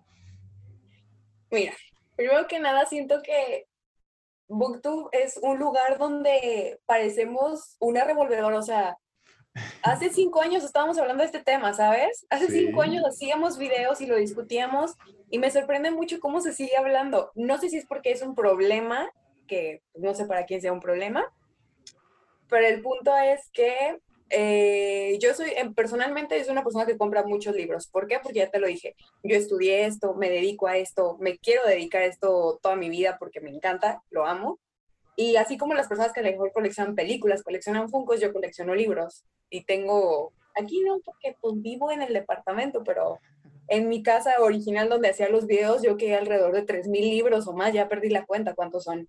[1.50, 1.72] Mira,
[2.16, 3.66] primero que nada siento que
[4.48, 8.96] BookTube es un lugar donde parecemos una revolvedora, o sea,
[9.82, 12.26] hace cinco años estábamos hablando de este tema, ¿sabes?
[12.30, 14.94] Hace cinco años hacíamos videos y lo discutíamos
[15.30, 17.30] y me sorprende mucho cómo se sigue hablando.
[17.34, 19.10] No sé si es porque es un problema,
[19.46, 21.24] que no sé para quién sea un problema,
[22.48, 23.98] pero el punto es que
[24.30, 27.86] eh, yo soy, em, personalmente, soy una persona que compra muchos libros.
[27.86, 28.18] ¿Por qué?
[28.20, 32.02] Porque ya te lo dije, yo estudié esto, me dedico a esto, me quiero dedicar
[32.02, 34.58] a esto toda mi vida porque me encanta, lo amo.
[35.16, 38.74] Y así como las personas que a lo mejor coleccionan películas, coleccionan Funkos, yo colecciono
[38.74, 39.24] libros.
[39.50, 43.20] Y tengo, aquí no, porque pues vivo en el departamento, pero
[43.68, 47.52] en mi casa original donde hacía los videos, yo quedé alrededor de 3.000 libros o
[47.52, 49.08] más, ya perdí la cuenta cuántos son.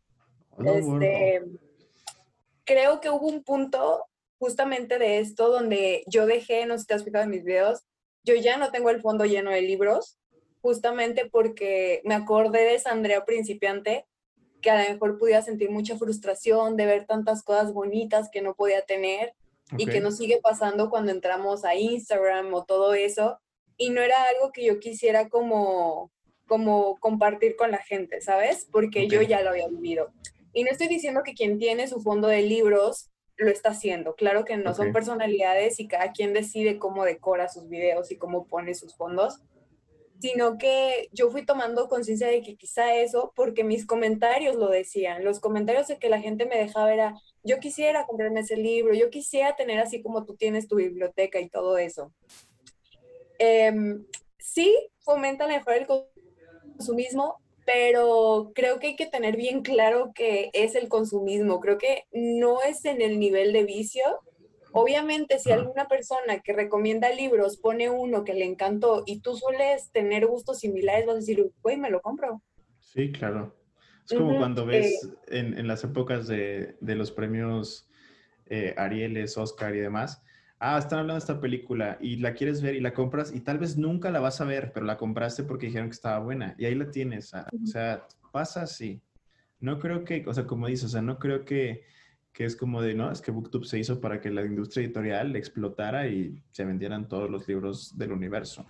[0.63, 1.43] este,
[2.63, 4.05] creo que hubo un punto
[4.37, 7.83] justamente de esto donde yo dejé, no sé si te has fijado en mis videos,
[8.23, 10.17] yo ya no tengo el fondo lleno de libros,
[10.61, 14.05] justamente porque me acordé de esa Andrea principiante,
[14.65, 18.56] que a lo mejor podía sentir mucha frustración de ver tantas cosas bonitas que no
[18.56, 19.36] podía tener
[19.78, 23.39] y que nos sigue pasando cuando entramos a Instagram o todo eso.
[23.78, 26.12] Y no era algo que yo quisiera como,
[26.47, 28.67] como compartir con la gente, ¿sabes?
[28.71, 30.12] Porque yo ya lo había vivido.
[30.51, 34.15] Y no estoy diciendo que quien tiene su fondo de libros lo está haciendo.
[34.15, 38.47] Claro que no son personalidades y cada quien decide cómo decora sus videos y cómo
[38.47, 39.41] pone sus fondos,
[40.19, 45.23] sino que yo fui tomando conciencia de que quizá eso, porque mis comentarios lo decían,
[45.23, 49.10] los comentarios de que la gente me dejaba era, yo quisiera comprarme ese libro, yo
[49.10, 52.13] quisiera tener así como tú tienes tu biblioteca y todo eso.
[53.39, 54.06] Em,
[54.39, 55.88] sí, fomenta mejor el
[56.78, 61.60] consumismo, pero creo que hay que tener bien claro que es el consumismo.
[61.60, 64.04] Creo que no es en el nivel de vicio.
[64.77, 69.89] Obviamente, si alguna persona que recomienda libros pone uno que le encantó y tú sueles
[69.93, 72.41] tener gustos similares, vas a decir, güey, me lo compro.
[72.81, 73.55] Sí, claro.
[74.03, 77.89] Es como cuando ves en, en, las épocas de, de los premios
[78.47, 80.21] eh, Arieles, Oscar y demás,
[80.59, 83.59] ah, están hablando de esta película y la quieres ver y la compras y tal
[83.59, 86.65] vez nunca la vas a ver, pero la compraste porque dijeron que estaba buena y
[86.65, 87.33] ahí la tienes.
[87.33, 89.01] O sea, pasa así.
[89.61, 91.85] No creo que, o sea, como dices, o sea, no creo que,
[92.36, 95.38] que es como de, no, es que BookTube se hizo para que la industria editorial
[95.38, 98.65] explotara y se vendieran todos los libros del universo.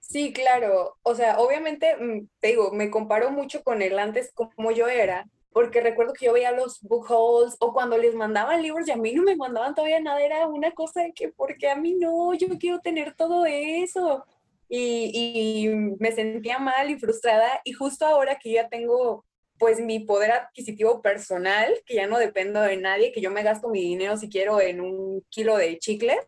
[0.00, 0.96] Sí, claro.
[1.02, 5.24] O sea, obviamente, mm, te digo, me comparo mucho con el antes como yo era,
[5.52, 8.96] porque recuerdo que yo veía los book hauls o cuando les mandaban libros y a
[8.96, 12.34] mí no me mandaban todavía nada, era una cosa de que, porque a mí no,
[12.34, 14.24] yo quiero tener todo eso.
[14.68, 15.68] Y, y
[16.00, 19.24] me sentía mal y frustrada y justo ahora que ya tengo
[19.58, 23.68] pues mi poder adquisitivo personal, que ya no dependo de nadie, que yo me gasto
[23.68, 26.24] mi dinero si quiero en un kilo de chicles,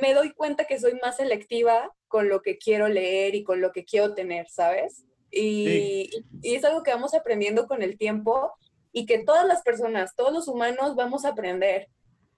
[0.00, 3.72] me doy cuenta que soy más selectiva con lo que quiero leer y con lo
[3.72, 5.04] que quiero tener, ¿sabes?
[5.30, 6.10] Y,
[6.42, 8.52] es algo que vamos aprendiendo con el tiempo
[8.92, 11.88] y que todas las personas, todos los humanos vamos a aprender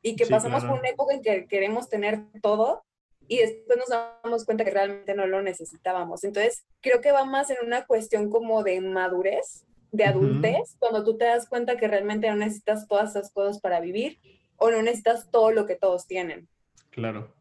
[0.02, 2.84] y que pasamos por una época en que queremos tener todo
[3.30, 6.24] y después nos damos cuenta que realmente no lo necesitábamos.
[6.24, 11.16] Entonces, creo que va más en una cuestión como de madurez, de adultez, cuando tú
[11.16, 14.18] te das cuenta que realmente no necesitas todas esas cosas para vivir
[14.56, 16.48] o no necesitas todo lo que todos tienen.
[16.90, 17.32] Claro.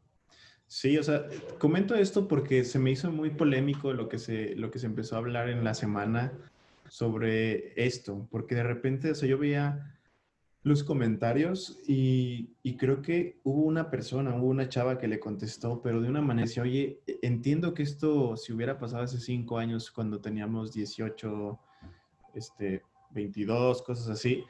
[0.67, 1.25] Sí, o sea,
[1.58, 5.15] comento esto porque se me hizo muy polémico lo que se, lo que se empezó
[5.15, 6.32] a hablar en la semana
[6.88, 9.98] sobre esto, porque de repente, o sea, yo veía
[10.63, 15.82] los comentarios y, y, creo que hubo una persona, hubo una chava que le contestó,
[15.82, 19.89] pero de una manera, decía, oye, entiendo que esto si hubiera pasado hace cinco años
[19.89, 21.60] cuando teníamos 18,
[22.36, 24.43] este, 22, cosas así,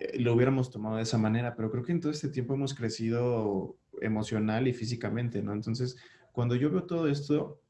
[0.00, 2.74] eh, lo hubiéramos tomado de esa manera, pero creo que en todo este tiempo hemos
[2.74, 5.52] crecido emocional y físicamente, ¿no?
[5.52, 5.96] Entonces,
[6.32, 7.60] cuando yo veo todo esto,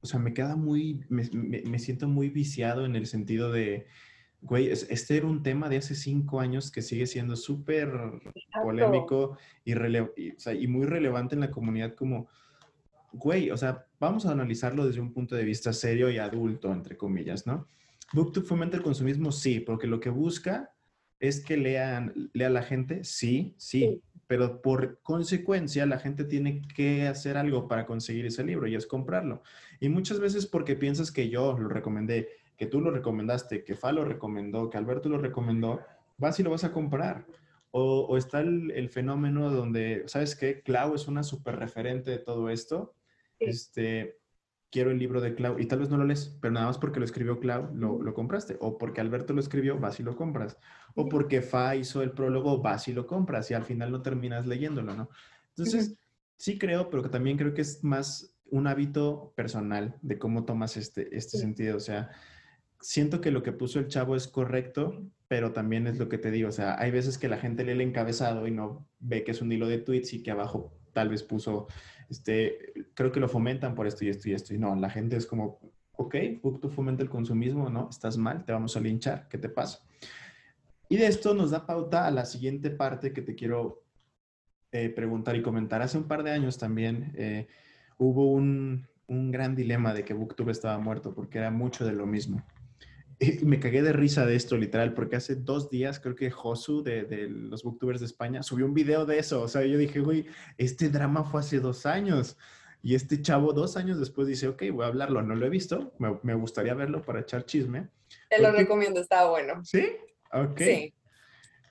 [0.00, 3.86] o sea, me queda muy, me, siento muy viciado en el sentido de,
[4.40, 7.90] güey, este era un tema de hace cinco años que sigue siendo súper
[8.62, 12.28] polémico y, y, muy relevante en la comunidad como,
[13.12, 16.96] güey, o sea, vamos a analizarlo desde un punto de vista serio y adulto, entre
[16.96, 17.66] comillas, ¿no?
[18.12, 20.72] BookTube fomenta el consumismo, sí, porque lo que busca
[21.18, 27.06] es que lean, lea la gente, sí, sí, pero por consecuencia la gente tiene que
[27.06, 29.42] hacer algo para conseguir ese libro y es comprarlo.
[29.80, 33.92] Y muchas veces porque piensas que yo lo recomendé, que tú lo recomendaste, que Fa
[33.92, 35.80] lo recomendó, que Alberto lo recomendó,
[36.18, 37.26] vas y lo vas a comprar.
[37.70, 40.62] O, está el, fenómeno donde, ¿sabes qué?
[40.62, 42.94] Clau es una súper referente de todo esto.
[43.38, 44.16] Este,
[44.70, 47.00] quiero el libro de Clau y tal vez no lo lees, pero nada más porque
[47.00, 48.56] lo escribió Clau, lo, lo, compraste.
[48.60, 50.56] O porque Alberto lo escribió, vas y lo compras.
[50.94, 54.46] O porque Fa hizo el prólogo, vas y lo compras y al final no terminas
[54.46, 55.10] leyéndolo, ¿no?
[55.50, 55.98] Entonces,
[56.36, 60.76] Sí creo, pero que también creo que es más un hábito personal de cómo tomas
[60.76, 61.76] este, este sentido.
[61.76, 62.10] O sea,
[62.80, 66.30] siento que lo que puso el chavo es correcto, pero también es lo que te
[66.30, 66.48] digo.
[66.48, 69.42] O sea, hay veces que la gente lee el encabezado y no ve que es
[69.42, 71.66] un hilo de tweets y que abajo tal vez puso,
[72.08, 74.54] este, creo que lo fomentan por esto y esto y esto.
[74.54, 75.58] Y no, la gente es como,
[75.92, 76.16] ok,
[76.60, 77.88] tú fomenta el consumismo, ¿no?
[77.90, 79.80] Estás mal, te vamos a linchar, ¿qué te pasa?
[80.88, 83.82] Y de esto nos da pauta a la siguiente parte que te quiero
[84.72, 85.82] eh, preguntar y comentar.
[85.82, 87.48] Hace un par de años también eh,
[87.98, 92.06] hubo un, un, gran dilema de que Booktube estaba muerto porque era mucho de lo
[92.06, 92.44] mismo.
[93.18, 96.82] Y me cagué de risa de esto, literal, porque hace dos días creo que Josu
[96.82, 99.42] de, de, los Booktubers de España subió un video de eso.
[99.42, 100.26] O sea, yo dije, güey,
[100.58, 102.36] este drama fue hace dos años.
[102.82, 105.22] Y este chavo dos años después dice, ok, voy a hablarlo.
[105.22, 107.88] No lo he visto, me, me gustaría verlo para echar chisme.
[108.28, 109.64] Te lo recomiendo, está bueno.
[109.64, 109.88] ¿Sí?
[110.32, 110.58] Ok.
[110.60, 110.94] Sí.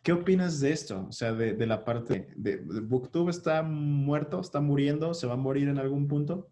[0.01, 1.07] ¿Qué opinas de esto?
[1.09, 5.33] O sea, de, de la parte de, de, Booktube está muerto, está muriendo, se va
[5.33, 6.49] a morir en algún punto.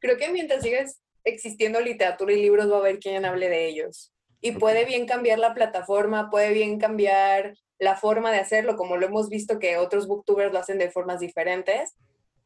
[0.00, 4.12] Creo que mientras sigas existiendo literatura y libros va a haber quien hable de ellos.
[4.40, 9.06] Y puede bien cambiar la plataforma, puede bien cambiar la forma de hacerlo, como lo
[9.06, 11.94] hemos visto que otros booktubers lo hacen de formas diferentes,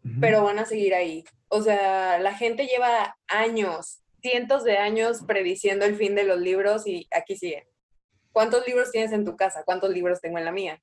[0.05, 0.21] uh -huh.
[0.21, 1.25] pero van a seguir ahí.
[1.49, 6.87] O sea, la gente lleva años, cientos de años prediciendo el fin de los libros
[6.87, 7.69] y aquí sigue.
[8.33, 9.63] ¿Cuántos libros tienes en tu casa?
[9.65, 10.83] ¿Cuántos libros tengo en la mía?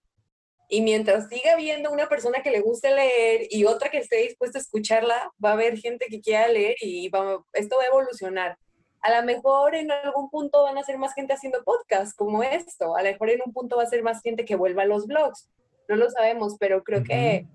[0.73, 4.57] Y mientras siga habiendo una persona que le guste leer y otra que esté dispuesta
[4.57, 8.57] a escucharla, va a haber gente que quiera leer y va, esto va a evolucionar.
[9.01, 12.95] A lo mejor en algún punto van a ser más gente haciendo podcasts como esto.
[12.95, 15.07] A lo mejor en un punto va a ser más gente que vuelva a los
[15.07, 15.49] blogs.
[15.89, 17.07] No lo sabemos, pero creo uh -huh.
[17.07, 17.47] que,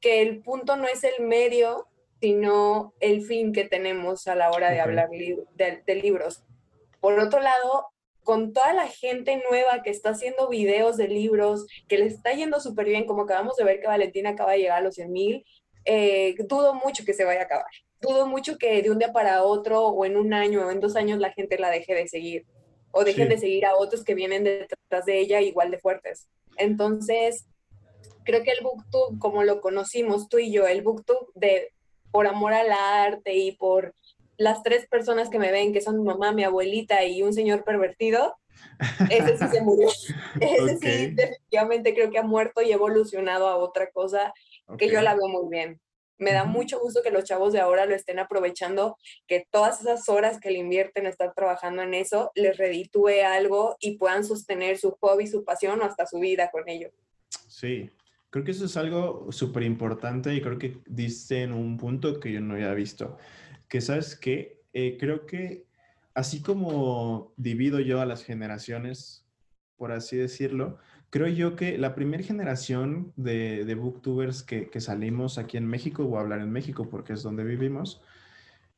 [0.00, 1.86] que el punto no es el medio,
[2.22, 4.84] sino el fin que tenemos a la hora de okay.
[4.84, 6.42] hablar li de, de libros.
[6.98, 7.88] Por otro lado,
[8.24, 12.58] con toda la gente nueva que está haciendo videos de libros, que le está yendo
[12.58, 15.44] súper bien, como acabamos de ver que Valentina acaba de llegar a los 100 mil,
[15.84, 17.70] eh, dudo mucho que se vaya a acabar.
[18.00, 20.96] Dudo mucho que de un día para otro o en un año o en dos
[20.96, 22.46] años la gente la deje de seguir
[22.90, 23.34] o dejen sí.
[23.34, 26.28] de seguir a otros que vienen detrás de ella igual de fuertes.
[26.56, 27.46] Entonces,
[28.24, 31.72] creo que el booktube, como lo conocimos tú y yo, el booktube de
[32.10, 33.94] por amor al arte y por
[34.36, 37.64] las tres personas que me ven, que son mi mamá, mi abuelita y un señor
[37.64, 38.36] pervertido,
[39.10, 39.88] ese sí se murió.
[40.40, 41.06] Ese okay.
[41.06, 44.32] sí, definitivamente creo que ha muerto y evolucionado a otra cosa
[44.66, 44.88] okay.
[44.88, 45.80] que yo la veo muy bien.
[46.16, 46.50] Me da uh -huh.
[46.50, 50.50] mucho gusto que los chavos de ahora lo estén aprovechando, que todas esas horas que
[50.50, 55.26] le invierten a estar trabajando en eso, les reditúe algo y puedan sostener su hobby,
[55.26, 56.90] su pasión o hasta su vida con ello.
[57.48, 57.90] Sí,
[58.30, 62.32] creo que eso es algo súper importante y creo que diste en un punto que
[62.32, 63.18] yo no había visto
[63.74, 65.66] que sabes que eh, creo que
[66.14, 69.26] así como divido yo a las generaciones,
[69.76, 70.78] por así decirlo,
[71.10, 76.04] creo yo que la primera generación de, de booktubers que, que, salimos aquí en México,
[76.04, 78.00] voy a hablar en México porque es donde vivimos,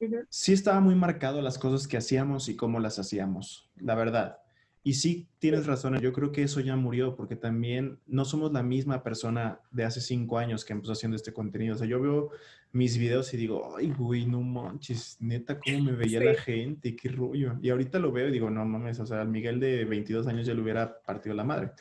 [0.00, 0.26] uh -huh.
[0.30, 4.38] sí estaba muy marcado las cosas que hacíamos y cómo las hacíamos, la verdad.
[4.86, 8.62] Y sí, tienes razón, yo creo que eso ya murió porque también no somos la
[8.62, 11.74] misma persona de hace cinco años que empezó haciendo este contenido.
[11.74, 12.30] O sea, yo veo
[12.70, 16.24] mis videos y digo, ay, güey, no manches, neta, cómo me veía sí.
[16.26, 17.58] la gente, qué rollo.
[17.60, 20.46] Y ahorita lo veo y digo, no mames, o sea, al Miguel de 22 años
[20.46, 21.72] ya le hubiera partido la madre.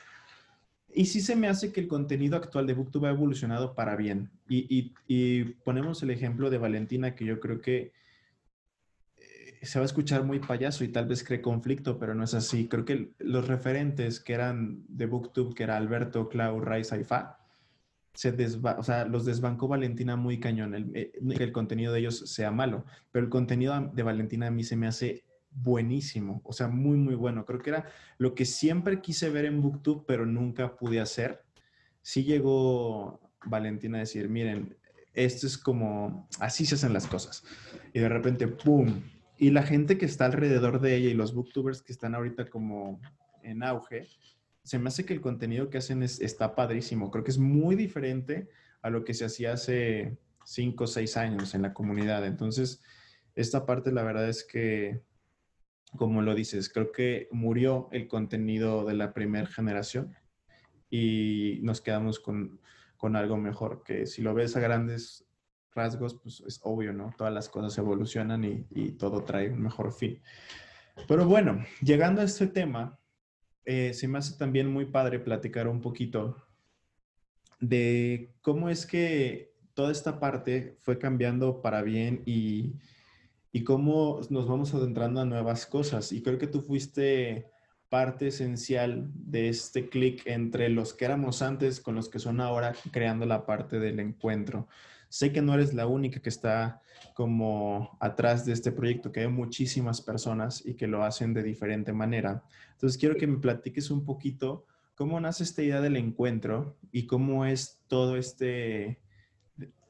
[0.91, 4.32] Y sí se me hace que el contenido actual de BookTube ha evolucionado para bien.
[4.50, 7.91] Y, y, y ponemos el ejemplo de Valentina, que yo creo que
[9.65, 12.67] se va a escuchar muy payaso y tal vez cree conflicto, pero no es así.
[12.67, 17.38] Creo que los referentes que eran de Booktube, que era Alberto, Clau, Ray, Saifa,
[18.13, 18.34] se
[18.82, 20.73] sea, los desbancó Valentina muy cañón.
[20.73, 24.63] El, eh, el contenido de ellos sea malo, pero el contenido de Valentina a mí
[24.63, 27.45] se me hace buenísimo, o sea, muy, muy bueno.
[27.45, 27.86] Creo que era
[28.17, 31.43] lo que siempre quise ver en Booktube, pero nunca pude hacer.
[32.01, 34.78] Sí llegó Valentina a decir, miren,
[35.13, 37.43] esto es como, así se hacen las cosas.
[37.93, 39.01] Y de repente, ¡pum!,
[39.38, 43.02] y la gente que está alrededor de ella y los booktubers que están ahorita como
[43.43, 44.08] en auge,
[44.63, 47.12] se me hace que el contenido que hacen es, está padrísimo.
[47.12, 48.50] Creo que es muy diferente
[48.82, 52.26] a lo que se hacía hace cinco o seis años en la comunidad.
[52.26, 52.82] Entonces,
[53.36, 55.02] esta parte la verdad es que,
[55.98, 60.15] como lo dices, creo que murió el contenido de la primera generación
[60.89, 62.60] y nos quedamos con,
[62.97, 65.26] con algo mejor, que si lo ves a grandes
[65.76, 67.13] rasgos, pues es obvio, ¿no?
[67.17, 70.21] Todas las cosas evolucionan y, todo trae un mejor fin.
[71.07, 72.99] Pero bueno, llegando a este tema,
[73.65, 76.38] eh, se me hace también muy padre platicar un poquito
[77.59, 82.76] de cómo es que toda esta parte fue cambiando para bien y,
[83.51, 86.11] y cómo nos vamos adentrando a nuevas cosas.
[86.11, 87.51] Y creo que tú fuiste
[87.89, 92.73] parte esencial de este clic entre los que éramos antes con los que son ahora,
[92.91, 94.67] creando la parte del encuentro.
[95.16, 96.82] Sé que no eres la única que está
[97.13, 101.93] como atrás de este proyecto, que hay muchísimas personas y que lo hacen de diferente
[101.93, 102.43] manera.
[102.74, 107.45] Entonces, quiero que me platiques un poquito cómo nace esta idea del encuentro y cómo
[107.45, 108.99] es todo este,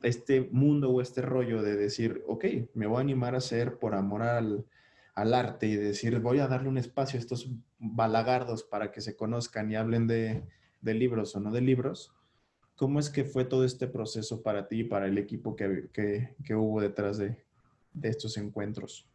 [0.03, 2.45] este mundo o este rollo de decir, ok,
[2.76, 4.67] me voy a animar a hacer por amor al,
[5.15, 7.49] al arte y decir, voy a darle un espacio a estos
[7.80, 10.43] balagardos para que se conozcan y hablen de,
[10.82, 12.14] de libros o no de libros.
[12.76, 16.36] ¿Cómo es que fue todo este proceso para ti y para el equipo que, que,
[16.45, 17.38] que hubo detrás de,
[17.93, 19.07] de, estos encuentros?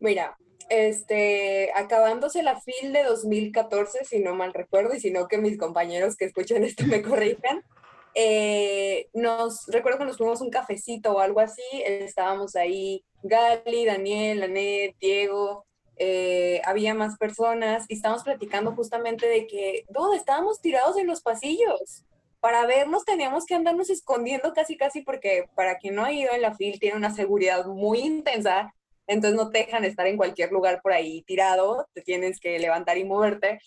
[0.00, 0.36] Mira,
[0.68, 5.56] este, acabándose la FIL de 2014, si no mal recuerdo, y si no que mis
[5.56, 7.64] compañeros que escuchan esto me corrijan,
[8.14, 14.42] eh, nos, recuerdo que nos fuimos un cafecito o algo así, estábamos ahí, Gali, Daniel,
[14.42, 15.64] Anet, Diego,
[15.96, 21.22] eh, había más personas y estábamos platicando justamente de que, ¿dónde estábamos tirados en los
[21.22, 22.04] pasillos?
[22.40, 26.42] Para vernos teníamos que andarnos escondiendo casi casi porque para quien no ha ido en
[26.42, 28.72] la FIL tiene una seguridad muy intensa,
[29.06, 32.98] entonces no te dejan estar en cualquier lugar por ahí tirado, te tienes que levantar
[32.98, 33.58] y moverte.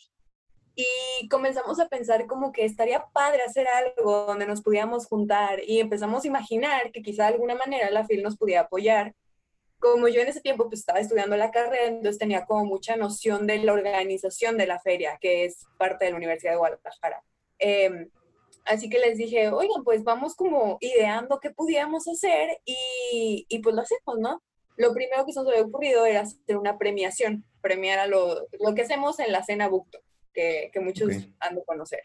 [0.74, 5.80] Y comenzamos a pensar como que estaría padre hacer algo donde nos pudiéramos juntar y
[5.80, 9.14] empezamos a imaginar que quizá de alguna manera la FIL nos pudiera apoyar.
[9.80, 13.48] Como yo en ese tiempo pues estaba estudiando la carrera, entonces tenía como mucha noción
[13.48, 17.24] de la organización de la feria, que es parte de la Universidad de Guadalajara.
[17.60, 18.08] Eh,
[18.66, 23.76] Así que les dije, oigan, pues vamos como ideando qué pudiéramos hacer y, y pues
[23.76, 24.42] lo hacemos, ¿no?
[24.78, 28.76] Lo primero que se nos había ocurrido era hacer una premiación, premiar a lo, lo
[28.76, 30.00] que hacemos en la cena Bucto,
[30.34, 31.10] que, que muchos
[31.40, 32.02] han de conocer.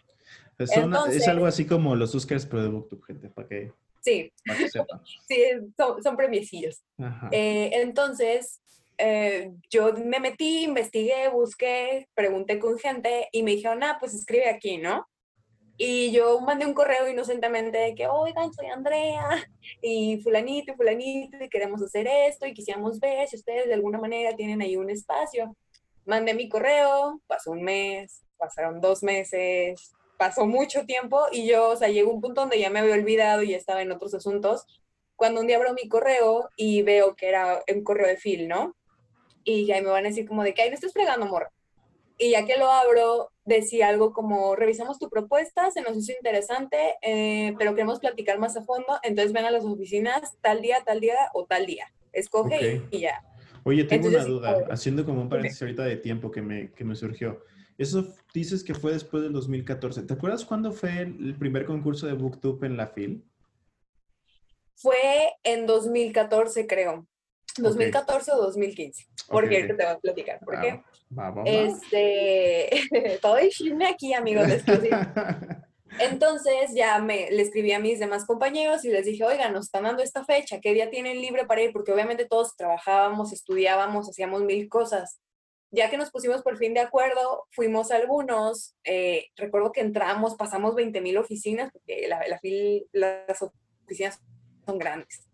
[0.57, 0.71] Pues
[1.11, 4.33] es algo así como los Oscars, pero de Booktube, gente, para que, sí.
[5.29, 5.45] sí,
[5.77, 6.83] son, son premiecillos.
[7.31, 8.63] Eh, entonces,
[8.97, 14.49] eh, yo me metí, investigué, busqué, pregunté con gente y me dijeron, ah, pues escribe
[14.49, 15.07] aquí, ¿no?
[15.79, 19.29] Y yo mandé un correo inocentemente de que, oigan, soy Andrea
[19.83, 23.99] y fulanito y fulanito y queremos hacer esto y quisiéramos ver si ustedes de alguna
[23.99, 25.55] manera tienen ahí un espacio.
[26.07, 31.77] Mandé mi correo, pasó un mes, pasaron dos meses, pasó mucho tiempo y yo, o
[31.77, 34.67] sea, llegó un punto donde ya me había olvidado y ya estaba en otros asuntos.
[35.15, 38.77] Cuando un día abro mi correo y veo que era un correo de Phil, ¿no?
[39.45, 41.53] Y ya me van a decir como de que, ay, no estás fregando, morra
[42.19, 46.77] y ya que lo abro, decía algo como, revisamos tu propuesta, se nos hizo interesante,
[47.01, 51.01] eh, pero queremos platicar más a fondo, entonces ven a las oficinas tal día, tal
[51.01, 51.87] día o tal día.
[52.13, 53.25] Escoge y, ya.
[53.65, 56.95] Oye, tengo una duda, haciendo como un paréntesis ahorita de tiempo que me, que me
[56.95, 57.43] surgió.
[57.79, 60.03] Eso dices que fue después del 2014.
[60.03, 63.25] ¿Te acuerdas cuándo fue el, primer concurso de BookTube en la FIL?
[64.75, 64.97] Fue
[65.43, 67.07] en 2014, creo.
[67.59, 69.07] 2014 o 2015.
[69.29, 70.41] Porque te voy a platicar.
[70.41, 70.83] ¿Por qué?
[71.45, 74.47] Este, todo chisme aquí, amigos.
[75.99, 79.85] Entonces ya me le escribí a mis demás compañeros y les dije, oigan, nos están
[79.85, 81.73] dando esta fecha, ¿qué día tienen libre para ir?
[81.73, 85.21] Porque obviamente todos trabajábamos, estudiábamos, hacíamos mil cosas.
[85.71, 90.75] Ya que nos pusimos por fin de acuerdo, fuimos algunos, eh, recuerdo que entramos, pasamos
[90.75, 94.21] 20 mil oficinas, porque la, la, las oficinas
[94.65, 95.27] son grandes.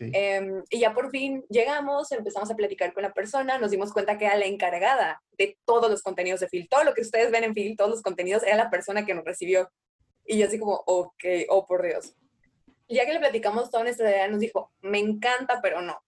[0.00, 4.18] Em, y ya por fin llegamos, empezamos a platicar con la persona, nos dimos cuenta
[4.18, 6.68] que era la encargada de todos los contenidos de Phil.
[6.68, 9.24] Todo lo que ustedes ven en Phil, todos los contenidos, era la persona que nos
[9.24, 9.70] recibió.
[10.24, 12.14] Y yo así como, ok, oh por Dios.
[12.88, 16.00] Y ya que le platicamos toda nuestra idea, nos dijo, me encanta, pero no.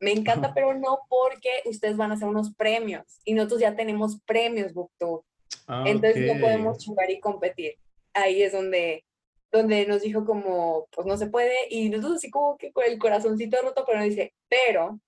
[0.00, 3.20] Me encanta, pero no, porque ustedes van a hacer unos premios.
[3.24, 5.24] Y nosotros ya tenemos premios, BookTube.
[5.68, 7.76] Ah, Entonces no podemos jugar y competir.
[8.12, 9.04] Ahí es donde
[9.52, 12.98] donde nos dijo como, pues no se puede, y nosotros así como que con el
[12.98, 14.98] corazoncito roto, pero nos dice, pero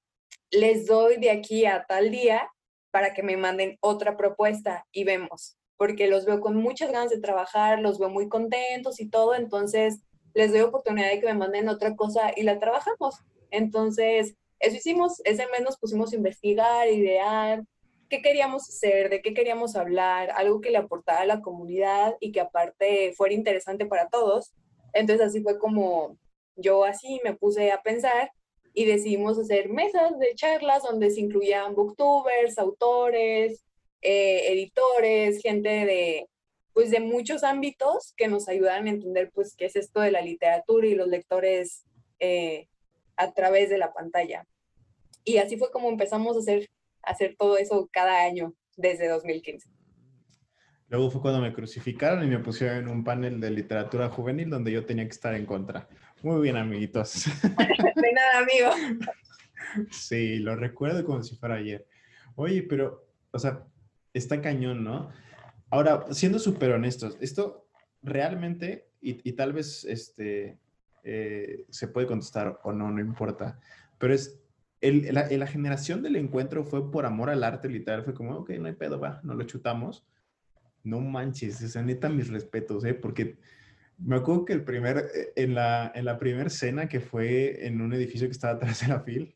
[0.50, 2.50] les doy de aquí a tal día
[2.90, 7.20] para que me manden otra propuesta y vemos, porque los veo con muchas ganas de
[7.20, 10.02] trabajar, los veo muy contentos y todo, entonces
[10.34, 13.16] les doy oportunidad de que me manden otra cosa y la trabajamos.
[13.50, 17.62] Entonces, eso hicimos, ese mes nos pusimos a investigar, idear,
[18.08, 22.32] qué queríamos hacer, de qué queríamos hablar, algo que le aportara a la comunidad y
[22.32, 24.52] que aparte fuera interesante para todos.
[24.92, 26.18] Entonces así fue como
[26.56, 28.30] yo así me puse a pensar
[28.72, 33.64] y decidimos hacer mesas de charlas donde se incluían booktubers, autores,
[34.02, 36.28] eh, editores, gente de
[36.72, 40.20] pues de muchos ámbitos que nos ayudaran a entender pues qué es esto de la
[40.20, 41.84] literatura y los lectores
[42.18, 42.66] eh,
[43.16, 44.44] a través de la pantalla.
[45.24, 46.68] Y así fue como empezamos a hacer
[47.06, 49.68] hacer todo eso cada año desde 2015.
[50.88, 54.70] Luego fue cuando me crucificaron y me pusieron en un panel de literatura juvenil donde
[54.70, 55.88] yo tenía que estar en contra.
[56.22, 57.24] Muy bien, amiguitos.
[57.42, 59.08] De nada, amigo.
[59.90, 61.86] Sí, lo recuerdo como si fuera ayer.
[62.36, 63.64] Oye, pero, o sea,
[64.12, 65.10] está cañón, ¿no?
[65.70, 67.66] Ahora, siendo súper honestos, esto
[68.02, 70.58] realmente, y, tal vez este,
[71.02, 73.58] eh, se puede contestar o no, no importa,
[73.98, 74.40] pero es,
[74.84, 78.50] el, la, la, generación del encuentro fue por amor al arte, literal, fue como, ok,
[78.50, 80.06] no hay pedo, va, no lo chutamos.
[80.82, 82.92] No manches, esa neta, mis respetos, ¿eh?
[82.92, 83.38] Porque
[83.96, 87.80] me acuerdo que el primer, eh, en la, en la primera cena que fue en
[87.80, 89.34] un edificio que estaba atrás de la FIL,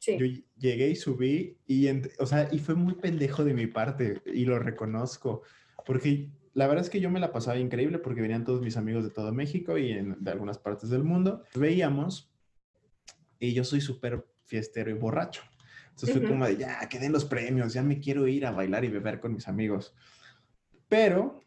[0.00, 0.26] yo
[0.58, 1.88] llegué y subí y,
[2.18, 5.42] o sea, y fue muy pendejo de mi parte y lo reconozco,
[5.84, 9.02] porque la verdad es que yo me la pasaba increíble porque venían todos mis amigos
[9.04, 11.42] de todo México y de algunas partes del mundo.
[11.54, 12.30] Veíamos
[13.38, 15.42] y yo soy súper fiestero y borracho.
[15.90, 18.84] Entonces fue como de, ya, que den los premios, ya me quiero ir a bailar
[18.84, 19.94] y beber con mis amigos.
[20.88, 21.40] Pero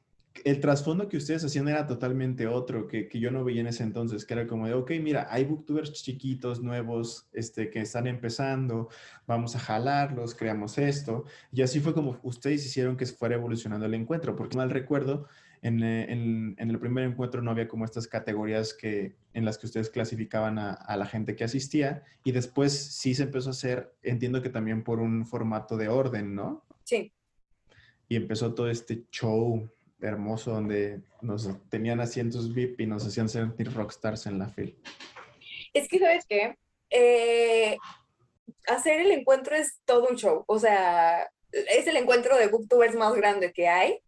[0.43, 3.83] el trasfondo que ustedes hacían era totalmente otro, que, que, yo no veía en ese
[3.83, 8.89] entonces, que era como de, ok, mira, hay booktubers chiquitos, nuevos, este, que están empezando,
[9.27, 11.25] vamos a jalarlos, creamos esto.
[11.51, 15.27] Y así fue como ustedes hicieron que fuera evolucionando el encuentro, porque mal recuerdo,
[15.61, 19.57] en, eh, en, en el primer encuentro no había como estas categorías que, en las
[19.57, 23.51] que ustedes clasificaban a, a la gente que asistía, y después sí se empezó a
[23.51, 26.65] hacer, entiendo que también por un formato de orden, ¿no?
[26.83, 27.13] Sí.
[28.09, 29.69] Y empezó todo este show
[30.01, 34.73] hermoso donde nos tenían asientos VIP y nos hacían sentir rockstars en la fila.
[35.73, 36.57] Es que, ¿sabes qué?
[36.89, 37.77] Eh,
[38.67, 40.43] hacer el encuentro es todo un show.
[40.47, 43.99] O sea, es el encuentro de booktubers más grande que hay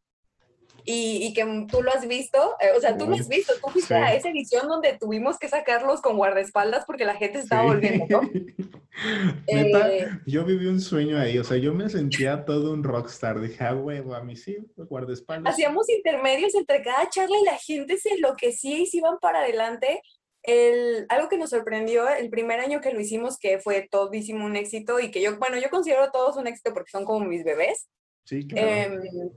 [0.85, 3.69] y, y, que tú lo has visto, eh, o sea, tú lo has visto, tú
[3.69, 8.05] fuiste a esa edición donde tuvimos que sacarlos con guardaespaldas porque la gente estaba volviendo,
[8.09, 8.21] ¿no?
[9.47, 13.63] eh, yo viví un sueño ahí, o sea, yo me sentía todo un rockstar, dije,
[13.63, 15.53] ah, huevo, a mí sí, guardaespaldas.
[15.53, 20.01] Hacíamos intermedios entre cada charla y la gente se enloquecía y se iban para adelante.
[20.43, 24.57] El, algo que nos sorprendió el primer año que lo hicimos, que fue todísimo un
[24.57, 27.87] éxito y que yo, bueno, yo considero todos un éxito porque son como mis bebés.
[28.25, 28.67] Sí, claro.
[28.67, 29.31] Eh,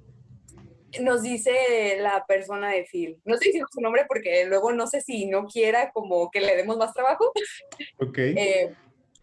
[1.01, 3.21] nos dice la persona de Phil.
[3.25, 6.57] No estoy diciendo su nombre porque luego no sé si no quiera como que le
[6.57, 7.33] demos más trabajo.
[7.99, 8.19] Ok.
[8.19, 8.75] Eh,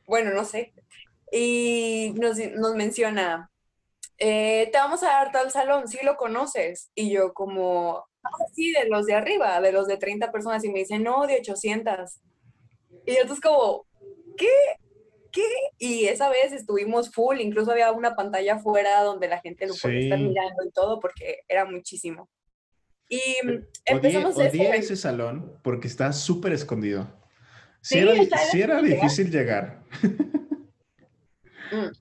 [0.05, 0.73] bueno, no sé.
[1.31, 3.49] Y nos, nos menciona,
[4.17, 6.91] eh, te vamos a dar tal salón, si ¿sí lo conoces.
[6.95, 10.63] Y yo como, ah, sí, de los de arriba, de los de 30 personas.
[10.63, 12.19] Y me dice, no, de 800.
[13.05, 13.85] Y entonces como,
[14.37, 14.47] ¿qué?
[15.33, 15.41] ¿Qué?
[15.77, 19.99] Y esa vez estuvimos full, incluso había una pantalla afuera donde la gente lo podía
[19.99, 22.29] estar mirando y todo porque era muchísimo.
[23.09, 23.21] Y
[23.83, 27.11] empezamos odié, ese, ese salón porque está súper escondido.
[27.81, 28.13] Sí, era,
[28.51, 29.83] sí era difícil llegar.
[31.71, 31.91] Mm.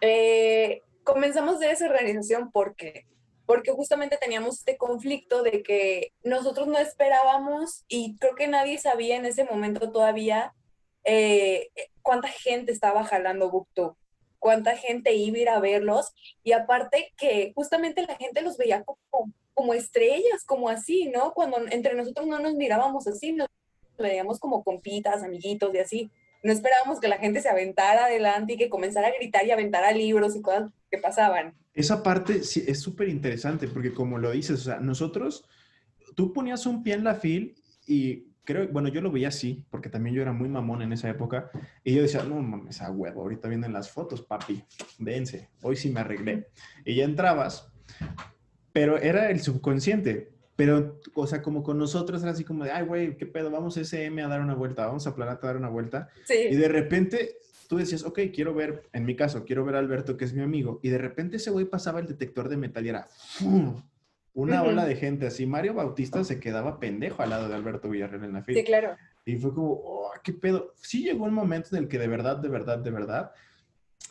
[0.00, 3.06] Eh, comenzamos de esa organización porque
[3.46, 9.16] porque justamente teníamos este conflicto de que nosotros no esperábamos y creo que nadie sabía
[9.16, 10.52] en ese momento todavía
[11.04, 11.70] eh,
[12.02, 13.94] cuánta gente estaba jalando Booktube,
[14.38, 18.84] cuánta gente iba a ir a verlos y aparte que justamente la gente los veía
[18.84, 21.32] como, como estrellas, como así, ¿no?
[21.32, 23.48] Cuando entre nosotros no nos mirábamos así, nos
[23.98, 26.10] veíamos como compitas, amiguitos y así.
[26.42, 29.90] No esperábamos que la gente se aventara adelante y que comenzara a gritar y aventara
[29.90, 31.54] libros y cosas que pasaban.
[31.74, 35.44] Esa parte sí, es súper interesante porque como lo dices, o sea, nosotros,
[36.14, 39.90] tú ponías un pie en la fil y creo, bueno, yo lo veía así, porque
[39.90, 41.50] también yo era muy mamón en esa época,
[41.84, 44.64] y yo decía, no mames, a huevo, ahorita vienen las fotos, papi,
[44.98, 46.48] dense, hoy sí me arreglé.
[46.82, 47.70] Y ya entrabas,
[48.72, 52.86] pero era el subconsciente, pero, o sea, como con nosotros era así como de, ay,
[52.86, 55.58] güey, qué pedo, vamos a SM a dar una vuelta, vamos a Planeta a dar
[55.58, 56.08] una vuelta.
[56.24, 56.46] Sí.
[56.50, 57.36] Y de repente
[57.68, 60.40] tú decías, ok, quiero ver, en mi caso, quiero ver a Alberto, que es mi
[60.40, 63.82] amigo, y de repente ese güey pasaba el detector de metal y era, ¡fum!
[64.38, 65.46] Una ola de gente así.
[65.46, 68.60] Mario Bautista se quedaba pendejo al lado de Alberto Villarreal en la fila.
[68.60, 68.96] Sí, claro.
[69.24, 70.74] Y fue como, oh, qué pedo.
[70.80, 73.32] Sí llegó un momento en el que de verdad, de verdad, de verdad,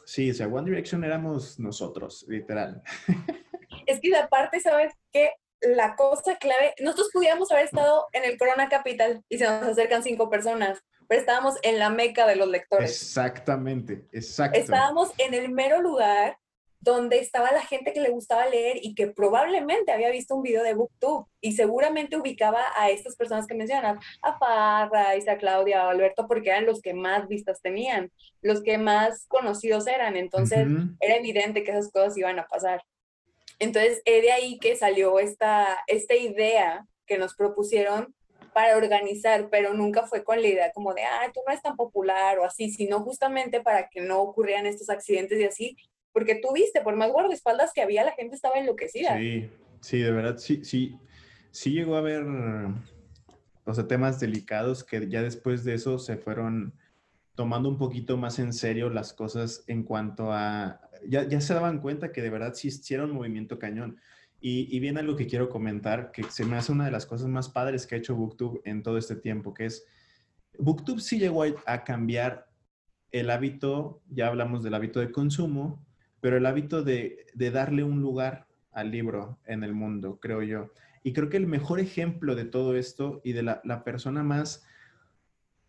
[0.06, 2.82] sí, o sea, One Direction éramos nosotros, literal.
[3.86, 5.32] Es que aparte, ¿sabes qué?
[5.62, 10.04] La cosa clave, nosotros pudiéramos haber estado en el Corona Capital y se nos acercan
[10.04, 12.92] cinco personas, pero estábamos en la meca de los lectores.
[12.92, 14.60] Exactamente, exacto.
[14.60, 16.38] Estábamos en el mero lugar
[16.80, 20.64] donde estaba la gente que le gustaba leer y que probablemente había visto un video
[20.64, 25.90] de BookTube y seguramente ubicaba a estas personas que mencionas, a Parra, a Claudia, a
[25.90, 28.12] Alberto, porque eran los que más vistas tenían,
[28.42, 30.16] los que más conocidos eran.
[30.16, 30.68] Entonces
[31.00, 32.82] era evidente que esas cosas iban a pasar.
[33.60, 38.14] Entonces, es de ahí que salió esta, esta idea que nos propusieron
[38.54, 41.76] para organizar, pero nunca fue con la idea como de, ah, tú no eres tan
[41.76, 45.78] popular o así, sino justamente para que no ocurrieran estos accidentes y así,
[46.18, 49.20] porque tú viste, por más guardaespaldas que había, la gente estaba enloquecida.
[49.20, 49.52] Sí,
[49.82, 50.98] sí, de verdad, sí, sí,
[51.52, 52.26] sí llegó a haber,
[53.66, 56.74] o sea, temas delicados que ya después de eso se fueron
[57.36, 61.82] tomando un poquito más en serio las cosas en cuanto a, ya, ya se daban
[61.82, 64.00] cuenta que de verdad sí, un movimiento cañón.
[64.42, 67.28] Y, y, viene algo que quiero comentar, que se me hace una de las cosas
[67.28, 69.86] más padres que ha hecho BookTube en todo este tiempo, que es,
[70.58, 72.50] BookTube sí llegó a cambiar
[73.12, 75.87] el hábito, ya hablamos del hábito de consumo,
[76.22, 80.72] pero el hábito de, de darle un lugar al libro en el mundo, creo yo.
[81.04, 84.66] Y creo que el mejor ejemplo de todo esto y de la, la persona más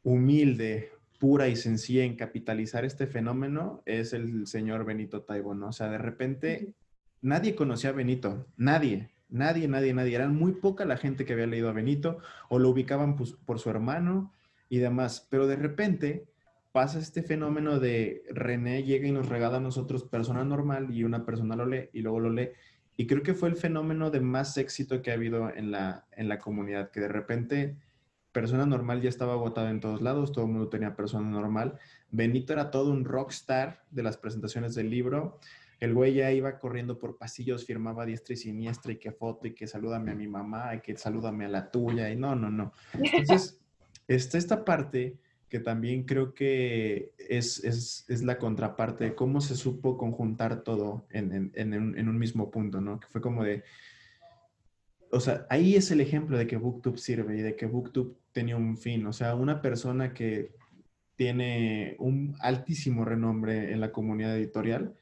[0.03, 5.68] humilde, pura y sencilla en capitalizar este fenómeno es el señor Benito Taibo, ¿no?
[5.68, 6.74] O sea, de repente
[7.20, 10.14] nadie conocía a Benito, nadie, nadie, nadie, nadie.
[10.14, 12.18] Eran muy poca la gente que había leído a Benito
[12.49, 14.32] o lo ubicaban pues, por su hermano
[14.68, 15.26] y demás.
[15.28, 16.26] Pero de repente
[16.73, 21.25] pasa este fenómeno de René llega y nos regala a nosotros persona normal y una
[21.25, 22.51] persona lo lee y luego lo lee.
[22.97, 26.29] Y creo que fue el fenómeno de más éxito que ha habido en la, en
[26.29, 27.77] la comunidad, que de repente
[28.33, 31.79] persona normal ya estaba agotado en todos lados, todo el mundo tenía persona normal.
[32.11, 35.39] Benito era todo un rockstar de las presentaciones del libro.
[35.81, 39.55] El güey ya iba corriendo por pasillos, firmaba diestra y siniestra y que foto y
[39.55, 42.73] que salúdame a mi mamá y que salúdame a la tuya y no, no, no.
[42.95, 43.61] Entonces,
[44.09, 49.57] está esta parte que también creo que es, es, es, la contraparte de cómo se
[49.57, 53.01] supo conjuntar todo en, en, en, un mismo punto, ¿no?
[53.01, 53.64] Que fue como de,
[55.11, 58.57] o sea, ahí es el ejemplo de que BookTube sirve y de que BookTube tenía
[58.57, 60.53] un fin, o sea, una persona que
[61.16, 64.94] tiene un altísimo renombre en la comunidad editorial,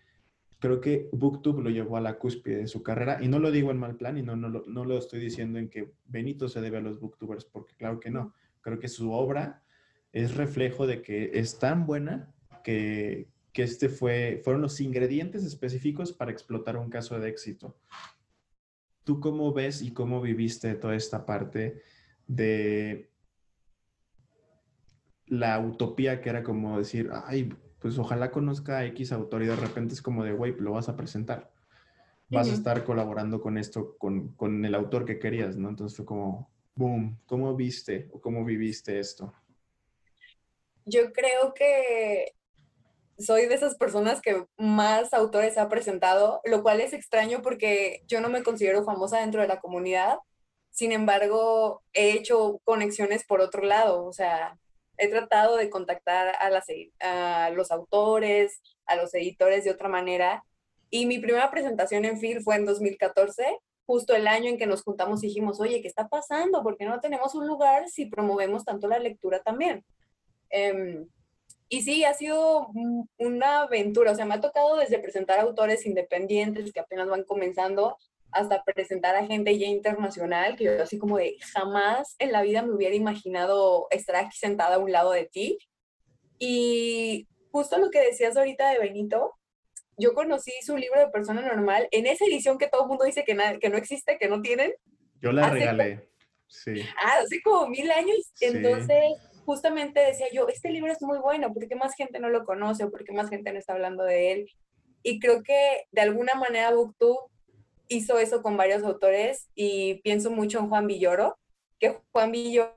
[0.61, 3.19] creo que BookTube lo llevó a la cúspide de su carrera.
[3.21, 5.69] Y no lo digo en mal plan y no, no, no lo estoy diciendo en
[5.69, 8.33] que Benito se debe a los BookTubers, porque claro que no,
[8.63, 9.63] creo que su obra
[10.13, 12.35] es reflejo de que es tan buena
[12.65, 17.77] que, que este fue, fueron los ingredientes específicos para explotar un caso de éxito.
[19.05, 21.83] ¿Tú cómo ves y cómo viviste toda esta parte
[22.27, 23.11] de
[25.27, 29.57] la utopía que era como decir, ay, pues ojalá conozca a X autor y de
[29.57, 31.53] repente es como de, güey, lo vas a presentar.
[32.29, 35.69] Vas a estar colaborando con esto, con, con el autor que querías, ¿no?
[35.69, 39.33] Entonces fue como, boom, ¿cómo viste o cómo viviste esto?
[40.87, 42.33] Yo creo que
[43.19, 48.21] soy de esas personas que más autores ha presentado, lo cual es extraño porque yo
[48.21, 50.19] no me considero famosa dentro de la comunidad.
[50.71, 54.59] Sin embargo, he hecho conexiones por otro lado, o sea,
[54.99, 60.45] he tratado de contactar a, a los autores, a los editores de otra manera.
[60.91, 64.83] Y mi primera presentación en FIL fue en 2014, justo el año en que nos
[64.83, 66.63] juntamos y dijimos, oye, ¿qué está pasando?
[66.63, 69.85] ¿Por qué no tenemos un lugar si promovemos tanto la lectura también?
[70.51, 71.09] Em,
[71.69, 72.69] y sí, ha sido
[73.19, 77.97] una aventura, o sea, me ha tocado desde presentar autores independientes que apenas van comenzando
[78.31, 82.63] hasta presentar a gente ya internacional, que yo así como de jamás en la vida
[82.63, 85.59] me hubiera imaginado estar aquí sentada a un lado de ti.
[86.39, 89.33] Y justo lo que decías ahorita de Benito,
[89.97, 93.25] yo conocí su libro de persona normal en esa edición que todo el mundo dice
[93.25, 94.75] que, que no existe, que no tienen.
[95.21, 96.07] Yo la regalé,
[96.47, 96.83] sí.
[97.03, 98.33] Ah, hace como mil años.
[98.41, 99.15] Entonces,
[99.47, 102.85] justamente decía yo, este libro es muy bueno, ¿por qué más gente no lo conoce
[102.85, 104.51] o por qué más gente no está hablando de él?
[105.03, 107.31] Y creo que de alguna manera BookTube
[107.89, 111.39] hizo eso con varios autores y pienso mucho en Juan Villoro,
[111.79, 112.75] que Juan Villoro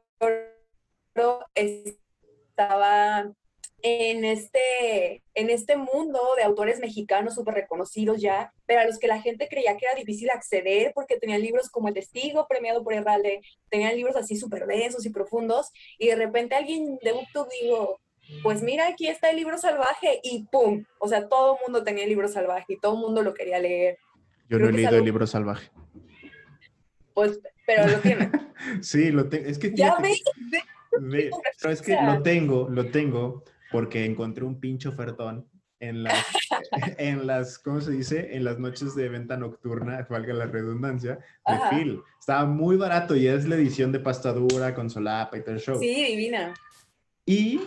[1.56, 3.34] estaba
[3.82, 9.08] en este, en este mundo de autores mexicanos súper reconocidos ya, pero a los que
[9.08, 12.94] la gente creía que era difícil acceder porque tenían libros como El Testigo, premiado por
[12.94, 18.00] Herralde, tenían libros así súper densos y profundos, y de repente alguien de BookTube dijo,
[18.44, 20.84] pues mira, aquí está el libro salvaje, y ¡pum!
[21.00, 23.60] O sea, todo el mundo tenía el libro salvaje y todo el mundo lo quería
[23.60, 23.98] leer.
[24.50, 25.70] Yo no he leído el libro salvaje.
[27.14, 28.32] Pues, pero lo tiene.
[28.82, 29.48] sí, lo tengo.
[29.48, 29.74] Es que...
[29.74, 30.22] Ya ves.
[30.92, 35.48] Pero es que lo tengo, lo tengo, porque encontré un pincho ofertón
[35.80, 36.14] en las,
[36.98, 38.36] en las, ¿cómo se dice?
[38.36, 42.02] En las noches de venta nocturna, valga la redundancia, de Phil.
[42.20, 45.80] Estaba muy barato y es la edición de pastadura con solapa y todo el show.
[45.80, 46.54] Sí, divina.
[47.26, 47.62] Y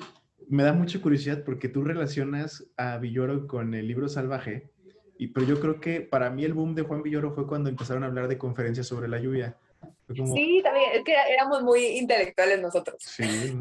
[0.49, 4.71] me da mucha curiosidad porque tú relacionas a Villoro con el libro salvaje,
[5.19, 8.03] y, pero yo creo que para mí el boom de Juan Villoro fue cuando empezaron
[8.03, 9.57] a hablar de conferencias sobre la lluvia.
[10.09, 12.97] Sí, también, es que éramos muy intelectuales nosotros.
[12.99, 13.57] Sí,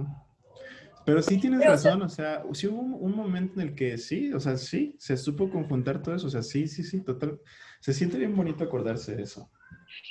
[1.06, 4.40] pero sí tienes razón, o sea, sí hubo un, momento en el que sí, o
[4.40, 7.40] sea, sí, se supo conjuntar todo eso, o sea, sí, sí, sí, total.
[7.80, 9.50] Se siente bien bonito acordarse de eso.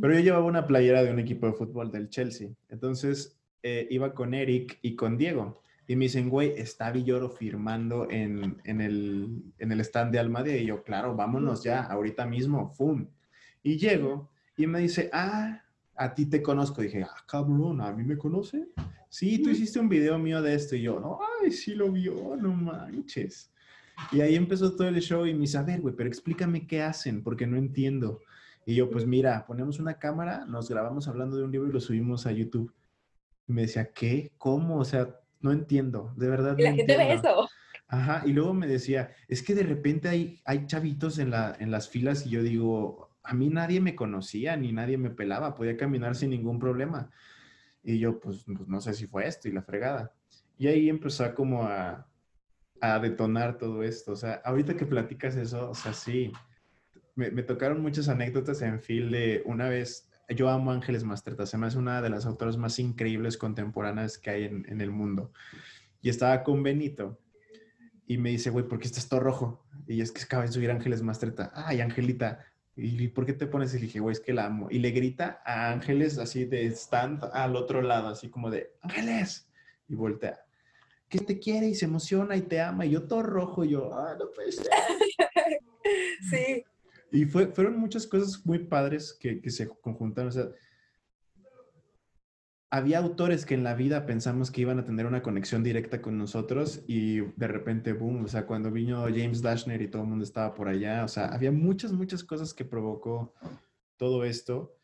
[0.00, 2.48] Pero yo llevaba una playera de un equipo de fútbol del Chelsea.
[2.68, 5.62] Entonces eh, iba con Eric y con Diego.
[5.86, 10.56] Y me dicen, güey, está Villoro firmando en, en, el, en el stand de Almadia.
[10.56, 13.06] Y yo, claro, vámonos ya, ahorita mismo, ¡fum!
[13.62, 15.62] Y llego y me dice, ah,
[15.98, 16.82] a ti te conozco.
[16.82, 18.68] dije, ah, cabrón, ¿a mí me conoce?
[19.08, 20.76] Sí, tú hiciste un video mío de esto.
[20.76, 23.50] Y yo, no, ay, sí lo vio, no manches.
[24.12, 26.82] Y ahí empezó todo el show y me dice, a ver, güey, pero explícame qué
[26.82, 28.20] hacen, porque no entiendo.
[28.64, 31.80] Y yo, pues mira, ponemos una cámara, nos grabamos hablando de un libro y lo
[31.80, 32.72] subimos a YouTube.
[33.46, 34.30] Y me decía, ¿qué?
[34.38, 34.78] ¿Cómo?
[34.78, 36.56] O sea, no entiendo, de verdad.
[36.58, 37.48] Y la gente ve eso.
[37.88, 41.70] Ajá, y luego me decía, es que de repente hay, hay chavitos en, la, en
[41.70, 45.76] las filas y yo digo, a mí nadie me conocía ni nadie me pelaba, podía
[45.76, 47.10] caminar sin ningún problema.
[47.82, 50.14] Y yo, pues, pues no sé si fue esto y la fregada.
[50.56, 52.08] Y ahí empezó como a,
[52.80, 54.12] a detonar todo esto.
[54.12, 56.32] O sea, ahorita que platicas eso, o sea, sí,
[57.14, 61.66] me, tocaron muchas anécdotas en fil de una vez, yo amo Ángeles Masterta, se me
[61.66, 65.32] hace una de las autoras más increíbles contemporáneas que hay en, el mundo.
[66.00, 67.20] Y estaba con Benito
[68.06, 69.66] y me dice, güey, ¿por qué estás todo rojo?
[69.86, 71.50] Y es que acaba de subir Ángeles Masterta.
[71.54, 72.46] Ay, Angelita.
[72.80, 73.74] ¿Y por qué te pones?
[73.74, 74.68] Y le dije, güey, es que la amo.
[74.70, 79.48] Y le grita a Ángeles así de stand al otro lado, así como de, Ángeles.
[79.88, 80.44] Y voltea.
[81.08, 82.86] Que te quiere y se emociona y te ama.
[82.86, 84.66] Y yo todo rojo, y yo, ah, no puede ser.
[86.30, 86.62] Sí.
[87.10, 90.28] Y fue, fueron muchas cosas muy padres que, que, se conjuntaron.
[90.28, 90.48] O sea,
[92.70, 96.18] había autores que en la vida pensamos que iban a tener una conexión directa con
[96.18, 100.24] nosotros y de repente, boom, o sea, cuando vino James Dashner y todo el mundo
[100.24, 103.32] estaba por allá, o sea, había muchas, muchas cosas que provocó
[103.96, 104.74] todo esto.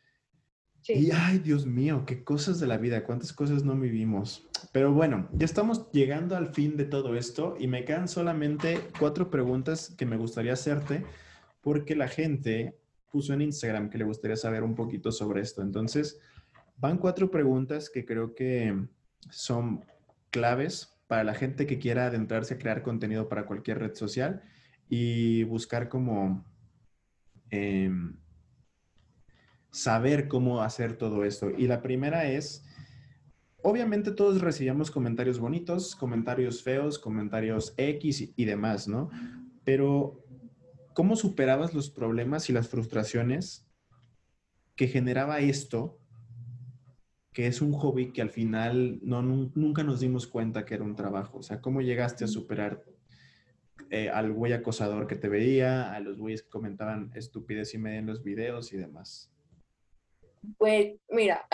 [0.87, 4.47] Y ay, Dios mío, qué cosas de la vida, cuántas cosas no vivimos.
[4.71, 9.31] Pero bueno, ya estamos llegando al fin de todo esto y me quedan solamente cuatro
[9.31, 11.03] preguntas que me gustaría hacerte
[11.61, 12.77] porque la gente
[13.11, 15.63] puso en Instagram que le gustaría saber un poquito sobre esto.
[15.63, 16.19] Entonces,
[16.77, 18.87] van cuatro preguntas que creo que
[19.29, 19.85] son
[20.29, 24.41] claves para la gente que quiera adentrarse a crear contenido para cualquier red social
[24.89, 26.43] y buscar como
[27.49, 28.17] em,
[29.71, 31.49] saber cómo hacer todo esto.
[31.49, 32.65] Y la primera es,
[33.61, 39.09] obviamente todos recibíamos comentarios bonitos, comentarios feos, comentarios X y demás, ¿no?
[39.63, 40.23] Pero
[40.93, 43.67] ¿cómo superabas los problemas y las frustraciones
[44.75, 45.99] que generaba esto,
[47.35, 50.95] que es un hobby que al final no, nunca nos dimos cuenta que era un
[50.95, 51.39] trabajo?
[51.39, 52.81] O sea, ¿cómo llegaste a superar
[53.89, 57.99] eh, al güey acosador que te veía, a los güeyes que comentaban estupidez y media
[57.99, 59.29] en los videos y demás?
[60.57, 61.45] Pues mira,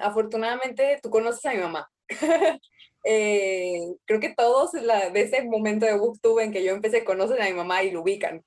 [0.00, 1.88] afortunadamente tú conoces a mi mamá.
[3.02, 7.46] Eh, creo que todos de ese momento de Booktube en que yo empecé conocen a
[7.46, 8.44] mi mamá y lo ubican.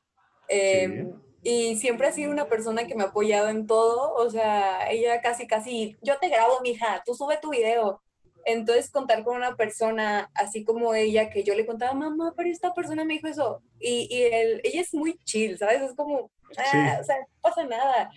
[0.48, 1.12] Em,
[1.44, 5.22] y siempre ha sido una persona que me ha apoyado en todo, o sea, ella
[5.22, 8.02] casi, casi, yo te grabo, mija, tú sube tu video.
[8.46, 12.74] Entonces, contar con una persona así como ella, que yo le contaba, mamá, pero esta
[12.74, 15.82] persona me dijo eso, y, y ella es muy chill, ¿sabes?
[15.82, 18.10] Es como, ah, o sea, no pasa nada.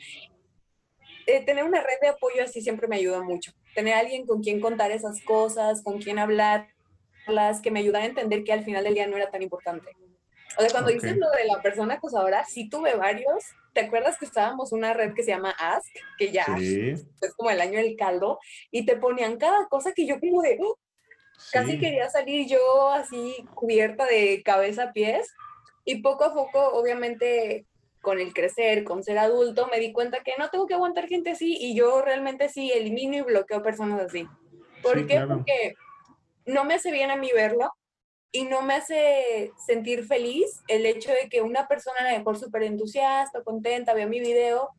[1.27, 3.53] Eh, tener una red de apoyo así siempre me ayuda mucho.
[3.75, 6.69] Tener alguien con quien contar esas cosas, con quien hablar,
[7.27, 9.91] las que me ayudan a entender que al final del día no era tan importante.
[10.59, 13.45] O sea, cuando dices lo de la persona acosadora, sí tuve varios.
[13.75, 15.95] ¿Te acuerdas que estábamos una red que se llama Ask?
[16.17, 17.05] Que ya es
[17.37, 18.39] como el año del caldo.
[18.71, 20.59] Y te ponían cada cosa que yo como de...
[20.61, 20.79] ¡oh!
[21.53, 25.31] Casi quería salir yo así cubierta de cabeza a pies.
[25.85, 27.67] Y poco a poco, obviamente,
[28.01, 31.33] con el crecer, con ser adulto, me di cuenta que no tengo que aguantar gente
[31.33, 31.59] así.
[31.61, 34.27] Y yo realmente sí elimino y bloqueo personas así.
[34.83, 35.21] ¿Por qué?
[35.21, 35.75] Porque
[36.47, 37.71] no me hace bien a mí verlo
[38.37, 42.39] y no me hace sentir feliz el hecho de que una persona a lo mejor
[42.39, 44.73] súper entusiasta, contenta, vea mi video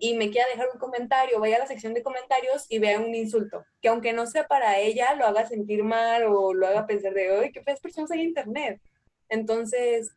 [0.00, 3.14] y me quiera dejar un comentario, vaya a la sección de comentarios y vea un
[3.14, 7.14] insulto, que aunque no sea para ella, lo haga sentir mal o lo haga pensar
[7.14, 8.80] de, hoy qué feas personas hay en internet.
[9.28, 10.16] Entonces,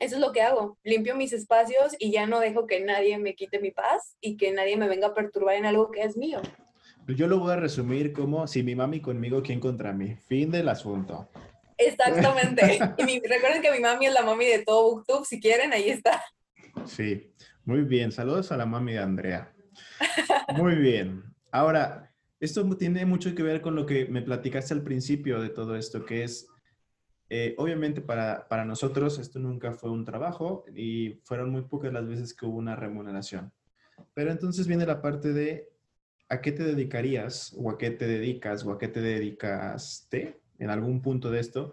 [0.00, 3.36] eso es lo que hago, limpio mis espacios y ya no dejo que nadie me
[3.36, 6.42] quite mi paz y que nadie me venga a perturbar en algo que es mío.
[7.06, 10.16] Yo lo voy a resumir como si mi mami conmigo, ¿quién contra mí?
[10.26, 11.28] Fin del asunto.
[11.78, 12.78] Exactamente.
[12.98, 15.24] Y recuerden que mi mami es la mami de todo Booktube.
[15.24, 16.22] Si quieren, ahí está.
[16.86, 17.32] Sí,
[17.64, 18.12] muy bien.
[18.12, 19.52] Saludos a la mami de Andrea.
[20.56, 21.24] Muy bien.
[21.50, 25.76] Ahora, esto tiene mucho que ver con lo que me platicaste al principio de todo
[25.76, 26.48] esto, que es,
[27.30, 32.06] eh, obviamente para, para nosotros esto nunca fue un trabajo y fueron muy pocas las
[32.06, 33.52] veces que hubo una remuneración.
[34.14, 35.68] Pero entonces viene la parte de
[36.28, 40.70] a qué te dedicarías o a qué te dedicas o a qué te dedicaste en
[40.70, 41.72] algún punto de esto,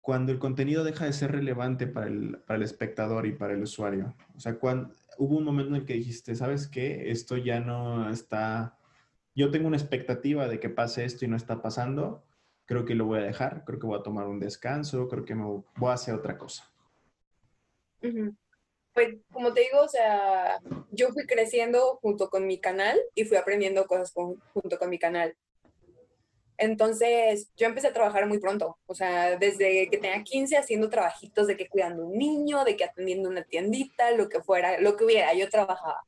[0.00, 3.62] cuando el contenido deja de ser relevante para el, para el espectador y para el
[3.62, 4.14] usuario.
[4.34, 7.10] O sea, cuando, hubo un momento en que dijiste, ¿sabes qué?
[7.10, 8.78] Esto ya no está,
[9.34, 12.24] yo tengo una expectativa de que pase esto y no está pasando,
[12.64, 15.34] creo que lo voy a dejar, creo que voy a tomar un descanso, creo que
[15.34, 16.72] me voy a hacer otra cosa.
[18.00, 20.58] Pues como te digo, o sea,
[20.90, 25.36] yo fui creciendo junto con mi canal y fui aprendiendo cosas junto con mi canal.
[26.58, 31.46] Entonces, yo empecé a trabajar muy pronto, o sea, desde que tenía 15 haciendo trabajitos
[31.46, 35.04] de que cuidando un niño, de que atendiendo una tiendita, lo que fuera, lo que
[35.04, 36.02] hubiera, yo trabajaba.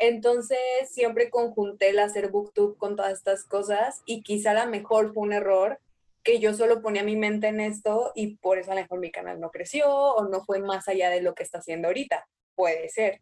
[0.00, 0.58] Entonces,
[0.90, 5.32] siempre conjunté el hacer booktube con todas estas cosas y quizá la mejor fue un
[5.32, 5.78] error
[6.24, 9.12] que yo solo ponía mi mente en esto y por eso a lo mejor mi
[9.12, 12.26] canal no creció o no fue más allá de lo que está haciendo ahorita.
[12.56, 13.20] Puede ser.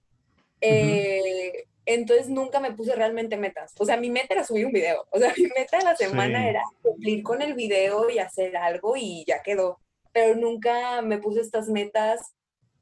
[0.60, 3.72] eh, entonces nunca me puse realmente metas.
[3.78, 5.06] O sea, mi meta era subir un video.
[5.10, 8.96] O sea, mi meta de la semana era cumplir con el video y hacer algo
[8.96, 9.78] y ya quedó.
[10.12, 12.34] Pero nunca me puse estas metas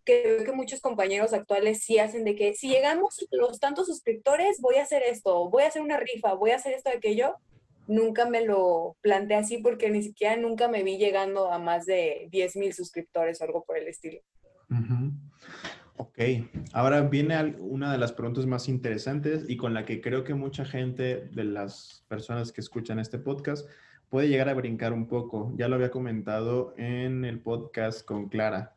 [0.05, 4.61] que veo que muchos compañeros actuales sí hacen de que si llegamos los tantos suscriptores,
[4.61, 7.37] voy a hacer esto, voy a hacer una rifa, voy a hacer esto, aquello.
[7.87, 12.29] Nunca me lo planteé así porque ni siquiera nunca me vi llegando a más de
[12.31, 14.21] 10 mil suscriptores o algo por el estilo.
[16.03, 16.19] Ok,
[16.73, 20.65] ahora viene una de las preguntas más interesantes y con la que creo que mucha
[20.65, 23.69] gente de las personas que escuchan este podcast
[24.09, 25.53] puede llegar a brincar un poco.
[25.59, 28.75] Ya lo había comentado en el podcast con Clara,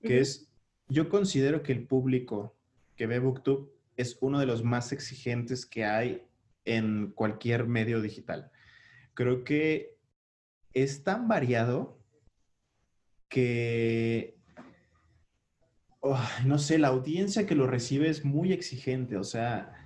[0.00, 0.48] que es,
[0.86, 2.54] yo considero que el público
[2.94, 6.22] que ve BookTube es uno de los más exigentes que hay
[6.64, 8.52] en cualquier medio digital.
[9.14, 9.96] Creo que
[10.72, 11.98] es tan variado
[13.28, 14.39] que
[16.44, 19.80] no sé, la audiencia que lo recibe es muy exigente, o sea,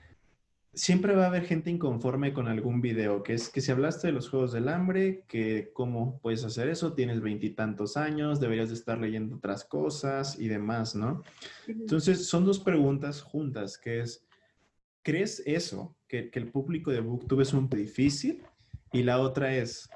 [0.74, 4.12] siempre va a haber gente inconforme con algún video, que es que si hablaste de
[4.12, 8.98] los Juegos del Hambre, que cómo puedes hacer eso, tienes veintitantos años, deberías de estar
[8.98, 11.22] leyendo otras cosas y demás, ¿no?
[11.66, 14.26] Entonces, son dos preguntas juntas, que es,
[15.02, 18.42] ¿crees eso, que, que el público de BookTube es un difícil?
[18.92, 19.88] Y la otra es,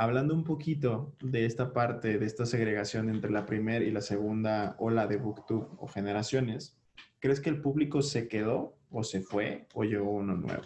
[0.00, 4.74] hablando un poquito de esta parte, de esta segregación entre la primera y la segunda
[4.78, 6.74] ola de Booktube o generaciones,
[7.18, 10.62] ¿crees que el público se quedó o se fue o llegó uno nuevo?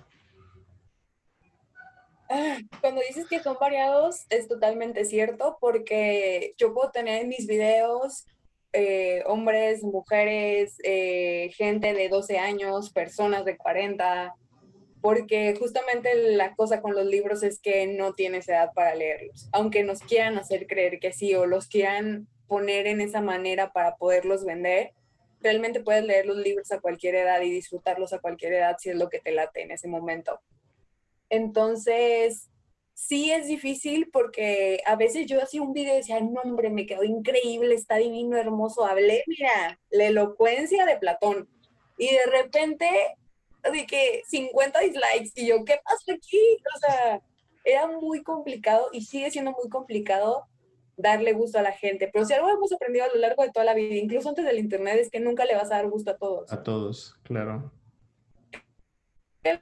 [2.30, 7.48] Ah, cuando dices que son variados, es totalmente cierto, porque yo puedo tener en mis
[7.48, 8.26] videos
[8.72, 14.32] eh, hombres, mujeres, eh, gente de 12 años, personas de 40,
[15.04, 19.84] porque justamente la cosa con los libros es que no tienes edad para leerlos, aunque
[19.84, 24.46] nos quieran hacer creer que sí o los quieran poner en esa manera para poderlos
[24.46, 24.94] vender,
[25.42, 28.96] realmente puedes leer los libros a cualquier edad y disfrutarlos a cualquier edad si es
[28.96, 30.40] lo que te late en ese momento.
[31.28, 32.48] Entonces,
[32.94, 36.86] sí es difícil porque a veces yo hacía un video y decía, no hombre, me
[36.86, 41.46] quedó increíble, está divino, hermoso, hablé, mira, la elocuencia de Platón.
[41.98, 42.88] Y de repente
[43.72, 46.40] de que 50 dislikes y yo, ¿qué pasa aquí?
[46.74, 47.22] O sea,
[47.64, 50.46] era muy complicado y sigue siendo muy complicado
[50.96, 52.08] darle gusto a la gente.
[52.12, 54.58] Pero si algo hemos aprendido a lo largo de toda la vida, incluso antes del
[54.58, 56.52] Internet, es que nunca le vas a dar gusto a todos.
[56.52, 57.72] A todos, claro.
[59.42, 59.60] El,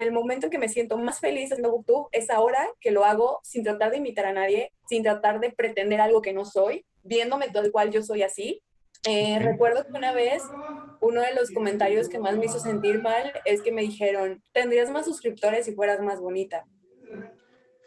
[0.00, 3.40] el momento en que me siento más feliz haciendo booktube es ahora que lo hago
[3.42, 7.46] sin tratar de imitar a nadie, sin tratar de pretender algo que no soy, viéndome
[7.52, 8.62] el cual yo soy así
[9.06, 10.42] eh, recuerdo que una vez
[11.00, 14.90] uno de los comentarios que más me hizo sentir mal es que me dijeron, tendrías
[14.90, 16.64] más suscriptores si fueras más bonita.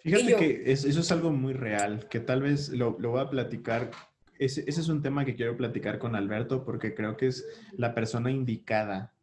[0.03, 3.91] Fíjate que eso es algo muy real, que tal vez lo, lo voy a platicar.
[4.39, 7.93] Ese, ese, es un tema que quiero platicar con Alberto porque creo que es la
[7.93, 9.13] persona indicada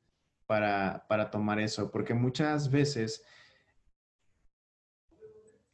[0.47, 3.25] para, para tomar eso, porque muchas veces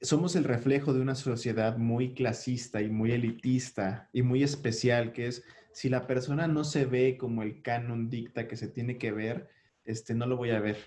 [0.00, 5.26] somos el reflejo de una sociedad muy clasista y muy elitista y muy especial, que
[5.26, 5.44] es
[5.74, 9.48] si la persona no se ve como el canon dicta que se tiene que ver,
[9.84, 10.78] este, no lo voy a ver.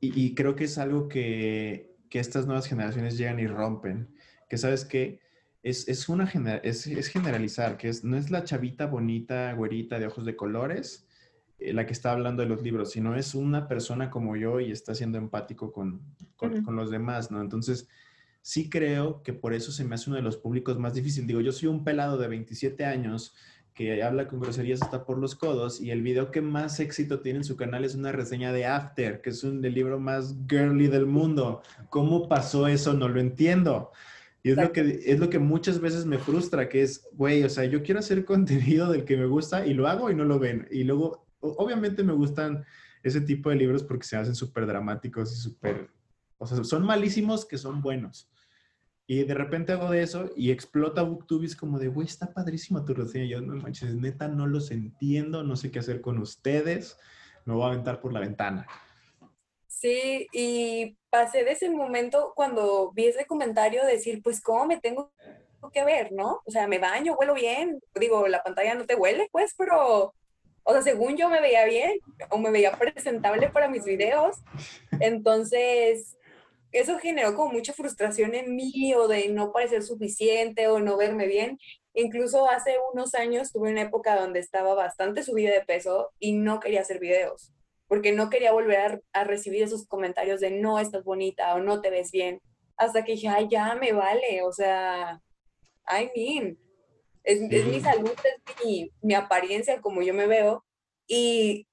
[0.00, 4.14] Y, creo que es algo que, que, estas nuevas generaciones llegan y rompen.
[4.50, 5.20] Que sabes que
[5.62, 6.30] es, es, una
[6.62, 11.06] es, es, generalizar, que es, no es la chavita bonita, güerita de ojos de colores,
[11.58, 14.72] eh, la que está hablando de los libros, sino es una persona como yo y
[14.72, 16.02] está siendo empático con,
[16.36, 17.40] con, con los demás, ¿no?
[17.40, 17.88] Entonces,
[18.44, 21.26] sí creo que por eso se me hace uno de los públicos más difíciles.
[21.26, 23.34] Digo, yo soy un pelado de 27 años
[23.72, 27.38] que habla con groserías hasta por los codos y el video que más éxito tiene
[27.38, 30.88] en su canal es una reseña de After, que es un el libro más girly
[30.88, 31.62] del mundo.
[31.88, 32.92] ¿Cómo pasó eso?
[32.92, 33.92] No lo entiendo.
[34.42, 37.48] Y es lo, que, es lo que muchas veces me frustra, que es, güey, o
[37.48, 40.38] sea, yo quiero hacer contenido del que me gusta y lo hago y no lo
[40.38, 40.68] ven.
[40.70, 42.62] Y luego, obviamente me gustan
[43.02, 45.88] ese tipo de libros porque se hacen súper dramáticos y súper
[46.36, 48.28] O sea, son malísimos que son buenos.
[49.06, 52.94] Y de repente hago de eso y explota Booktubis como de, güey, está padrísima tu
[52.94, 53.26] reseña.
[53.26, 56.98] Yo, no manches, neta, no los entiendo, no sé qué hacer con ustedes,
[57.44, 58.66] me voy a aventar por la ventana.
[59.66, 65.12] Sí, y pasé de ese momento cuando vi ese comentario decir, pues, ¿cómo me tengo
[65.72, 66.40] que ver, no?
[66.46, 67.80] O sea, me baño, huelo bien.
[67.94, 70.14] Digo, la pantalla no te huele, pues, pero,
[70.62, 71.98] o sea, según yo me veía bien
[72.30, 74.38] o me veía presentable para mis videos.
[75.00, 76.16] Entonces,
[76.78, 81.26] eso generó como mucha frustración en mí o de no parecer suficiente o no verme
[81.26, 81.58] bien.
[81.94, 86.60] Incluso hace unos años tuve una época donde estaba bastante subida de peso y no
[86.60, 87.52] quería hacer videos
[87.86, 91.80] porque no quería volver a, a, recibir esos comentarios de no estás bonita o no
[91.80, 92.40] te ves bien.
[92.76, 95.20] Hasta que dije, ay, ya me vale, o sea,
[95.86, 96.58] I mean,
[97.22, 100.64] es, es mi salud, es mi, mi, apariencia, como yo me veo.
[101.06, 101.66] Y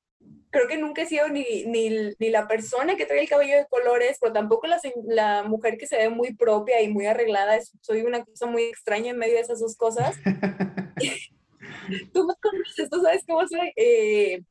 [0.51, 1.89] creo que nunca he sido ni, ni,
[2.19, 5.87] ni, la persona que trae el cabello de colores, pero tampoco la, la mujer que
[5.87, 7.57] se ve muy propia y muy arreglada.
[7.81, 10.15] soy una cosa muy extraña en medio de esas dos cosas.
[12.13, 13.71] tú me conoces, tú sabes cómo soy.
[13.77, 14.43] Eh,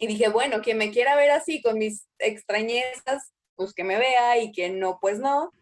[0.00, 4.38] y dije, bueno, quien me quiera ver así con mis extrañezas, pues que me vea
[4.38, 5.52] y quien no, pues no.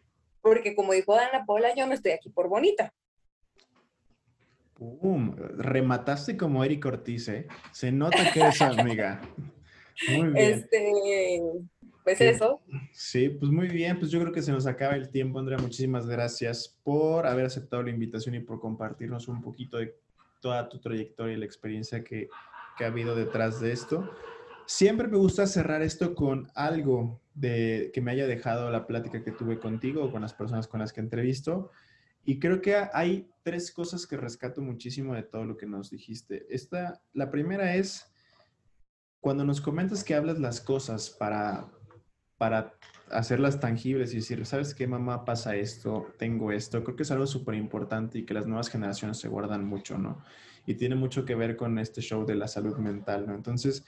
[0.41, 2.93] Porque como dijo Dana Paula, yo no estoy aquí por bonita.
[5.57, 7.47] remataste como Eric Ortiz, ¿eh?
[7.71, 9.21] Se nota que eres amiga.
[10.09, 10.53] Muy bien.
[10.53, 11.41] Este,
[12.03, 12.61] pues eso.
[12.91, 13.97] Sí, pues muy bien.
[13.97, 15.57] Pues yo creo que se nos acaba el tiempo, Andrea.
[15.57, 19.95] Muchísimas gracias por haber aceptado la invitación y por compartirnos un poquito de
[20.41, 22.27] toda tu trayectoria y la experiencia que,
[22.77, 24.09] que ha habido detrás de esto.
[24.65, 29.31] Siempre me gusta cerrar esto con algo de que me haya dejado la plática que
[29.31, 31.71] tuve contigo o con las personas con las que entrevisto.
[32.25, 36.45] Y creo que hay tres cosas que rescato muchísimo de todo lo que nos dijiste.
[36.49, 38.12] Esta, la primera es
[39.23, 41.71] cuando nos comentas que hablas las cosas para,
[42.37, 42.73] para
[43.09, 45.23] hacerlas tangibles y decir, ¿sabes qué, mamá?
[45.23, 46.83] Pasa esto, tengo esto.
[46.83, 50.21] Creo que es algo súper importante y que las nuevas generaciones se guardan mucho, ¿no?
[50.65, 53.33] Y tiene mucho que ver con este show de la salud mental, ¿no?
[53.33, 53.85] Entonces,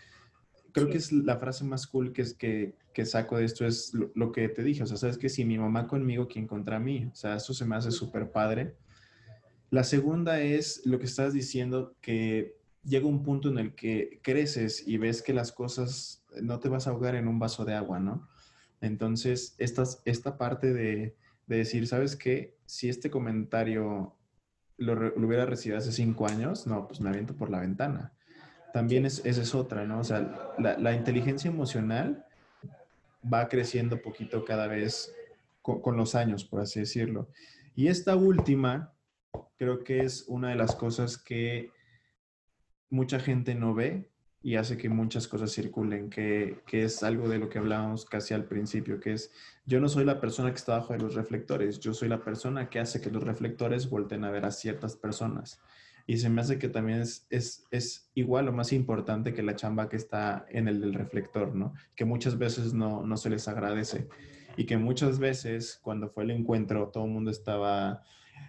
[0.72, 3.94] creo que es la frase más cool que, es, que, que saco de esto es
[3.94, 7.10] lo, que te dije, o sea, sabes que si mi mamá conmigo, ¿quién contra mí?
[7.12, 8.78] O sea, eso se me hace súper padre.
[9.70, 12.56] La segunda es lo que estás diciendo, que
[12.86, 16.88] llega un punto en el que creces y ves que las cosas no te vas
[16.88, 18.28] a ahogar en un vaso de agua, ¿no?
[18.82, 21.16] Entonces, esta, esta parte de,
[21.48, 22.56] de decir, ¿sabes qué?
[22.66, 24.16] Si este comentario
[24.78, 28.16] lo, lo, hubiera recibido hace cinco años, no, pues me aviento por la ventana
[28.76, 30.00] también es, esa es otra, ¿no?
[30.00, 32.26] O sea, la, la inteligencia emocional
[33.24, 35.16] va creciendo poquito cada vez
[35.62, 37.30] con, con, los años, por así decirlo.
[37.74, 38.94] Y esta última,
[39.56, 41.72] creo que es una de las cosas que
[42.90, 44.10] mucha gente no ve
[44.42, 48.36] y hace que muchas cosas circulen, que, que, es algo de lo que hablábamos casi
[48.36, 49.32] al principio, que es,
[49.66, 52.70] yo no soy la persona que está bajo de los reflectores, yo soy la persona
[52.70, 55.60] que hace que los reflectores volten a ver a ciertas personas.
[56.06, 59.56] Y se me hace que también es, es, es, igual o más importante que la
[59.56, 61.74] chamba que está en el del reflector, ¿no?
[61.96, 64.08] Que muchas veces no, no se les agradece.
[64.58, 68.04] Y que muchas veces cuando fue el encuentro todo el mundo estaba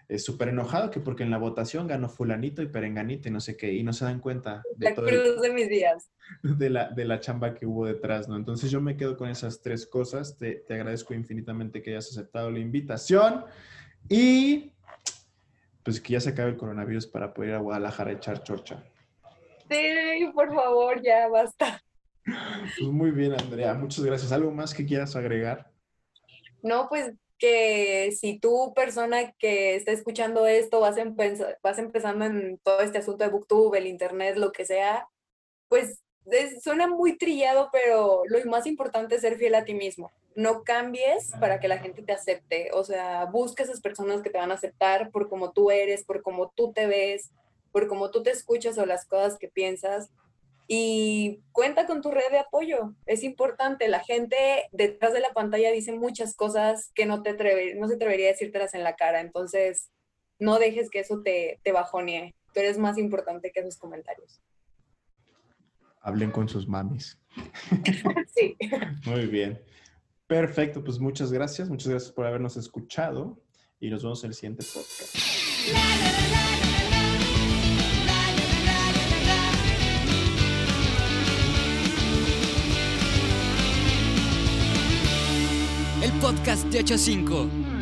[0.08, 3.56] eh, súper enojado que porque en la votación ganó fulanito y perenganito y no sé
[3.56, 3.72] qué.
[3.72, 6.10] Y no se dan cuenta de la todo cruz de mis días.
[6.42, 8.34] De la, de la chamba que hubo detrás, ¿no?
[8.34, 10.36] Entonces yo me quedo con esas tres cosas.
[10.36, 13.44] Te, te agradezco infinitamente que hayas aceptado la invitación.
[14.08, 14.72] Y
[15.84, 18.82] pues que ya se acabe el coronavirus para poder ir a Guadalajara a echar chorcha.
[19.70, 21.80] Sí, por favor, ya basta.
[22.76, 23.72] Pues muy bien, Andrea.
[23.74, 24.32] Muchas gracias.
[24.32, 25.70] ¿Algo más que quieras agregar?
[26.60, 30.96] No, pues que si tú, persona que está escuchando esto, vas,
[31.62, 35.08] vas empezando en todo este asunto de Booktube, el Internet, lo que sea,
[35.68, 36.02] pues
[36.62, 40.10] suena muy trillado, pero lo más importante es ser fiel a ti mismo.
[40.34, 42.70] No cambies para que la gente te acepte.
[42.72, 46.22] O sea, busca esas personas que te van a aceptar por cómo tú eres, por
[46.22, 47.30] cómo tú te ves,
[47.72, 50.10] por cómo tú te escuchas o las cosas que piensas.
[50.68, 52.94] Y cuenta con tu red de apoyo.
[53.06, 53.88] Es importante.
[53.88, 54.36] La gente
[54.72, 57.32] detrás de la pantalla dice muchas cosas que no, te
[57.76, 59.20] no se atrevería a decírtelas en la cara.
[59.20, 59.90] Entonces,
[60.38, 62.34] no dejes que eso te, te bajonee.
[62.52, 64.40] Tú eres más importante que esos comentarios
[66.06, 67.18] hablen con sus mamis.
[68.34, 68.56] Sí.
[69.06, 69.60] Muy bien.
[70.26, 71.68] Perfecto, pues muchas gracias.
[71.68, 73.42] Muchas gracias por habernos escuchado
[73.80, 75.16] y nos vemos en el siguiente podcast.
[86.06, 87.75] El podcast de 85.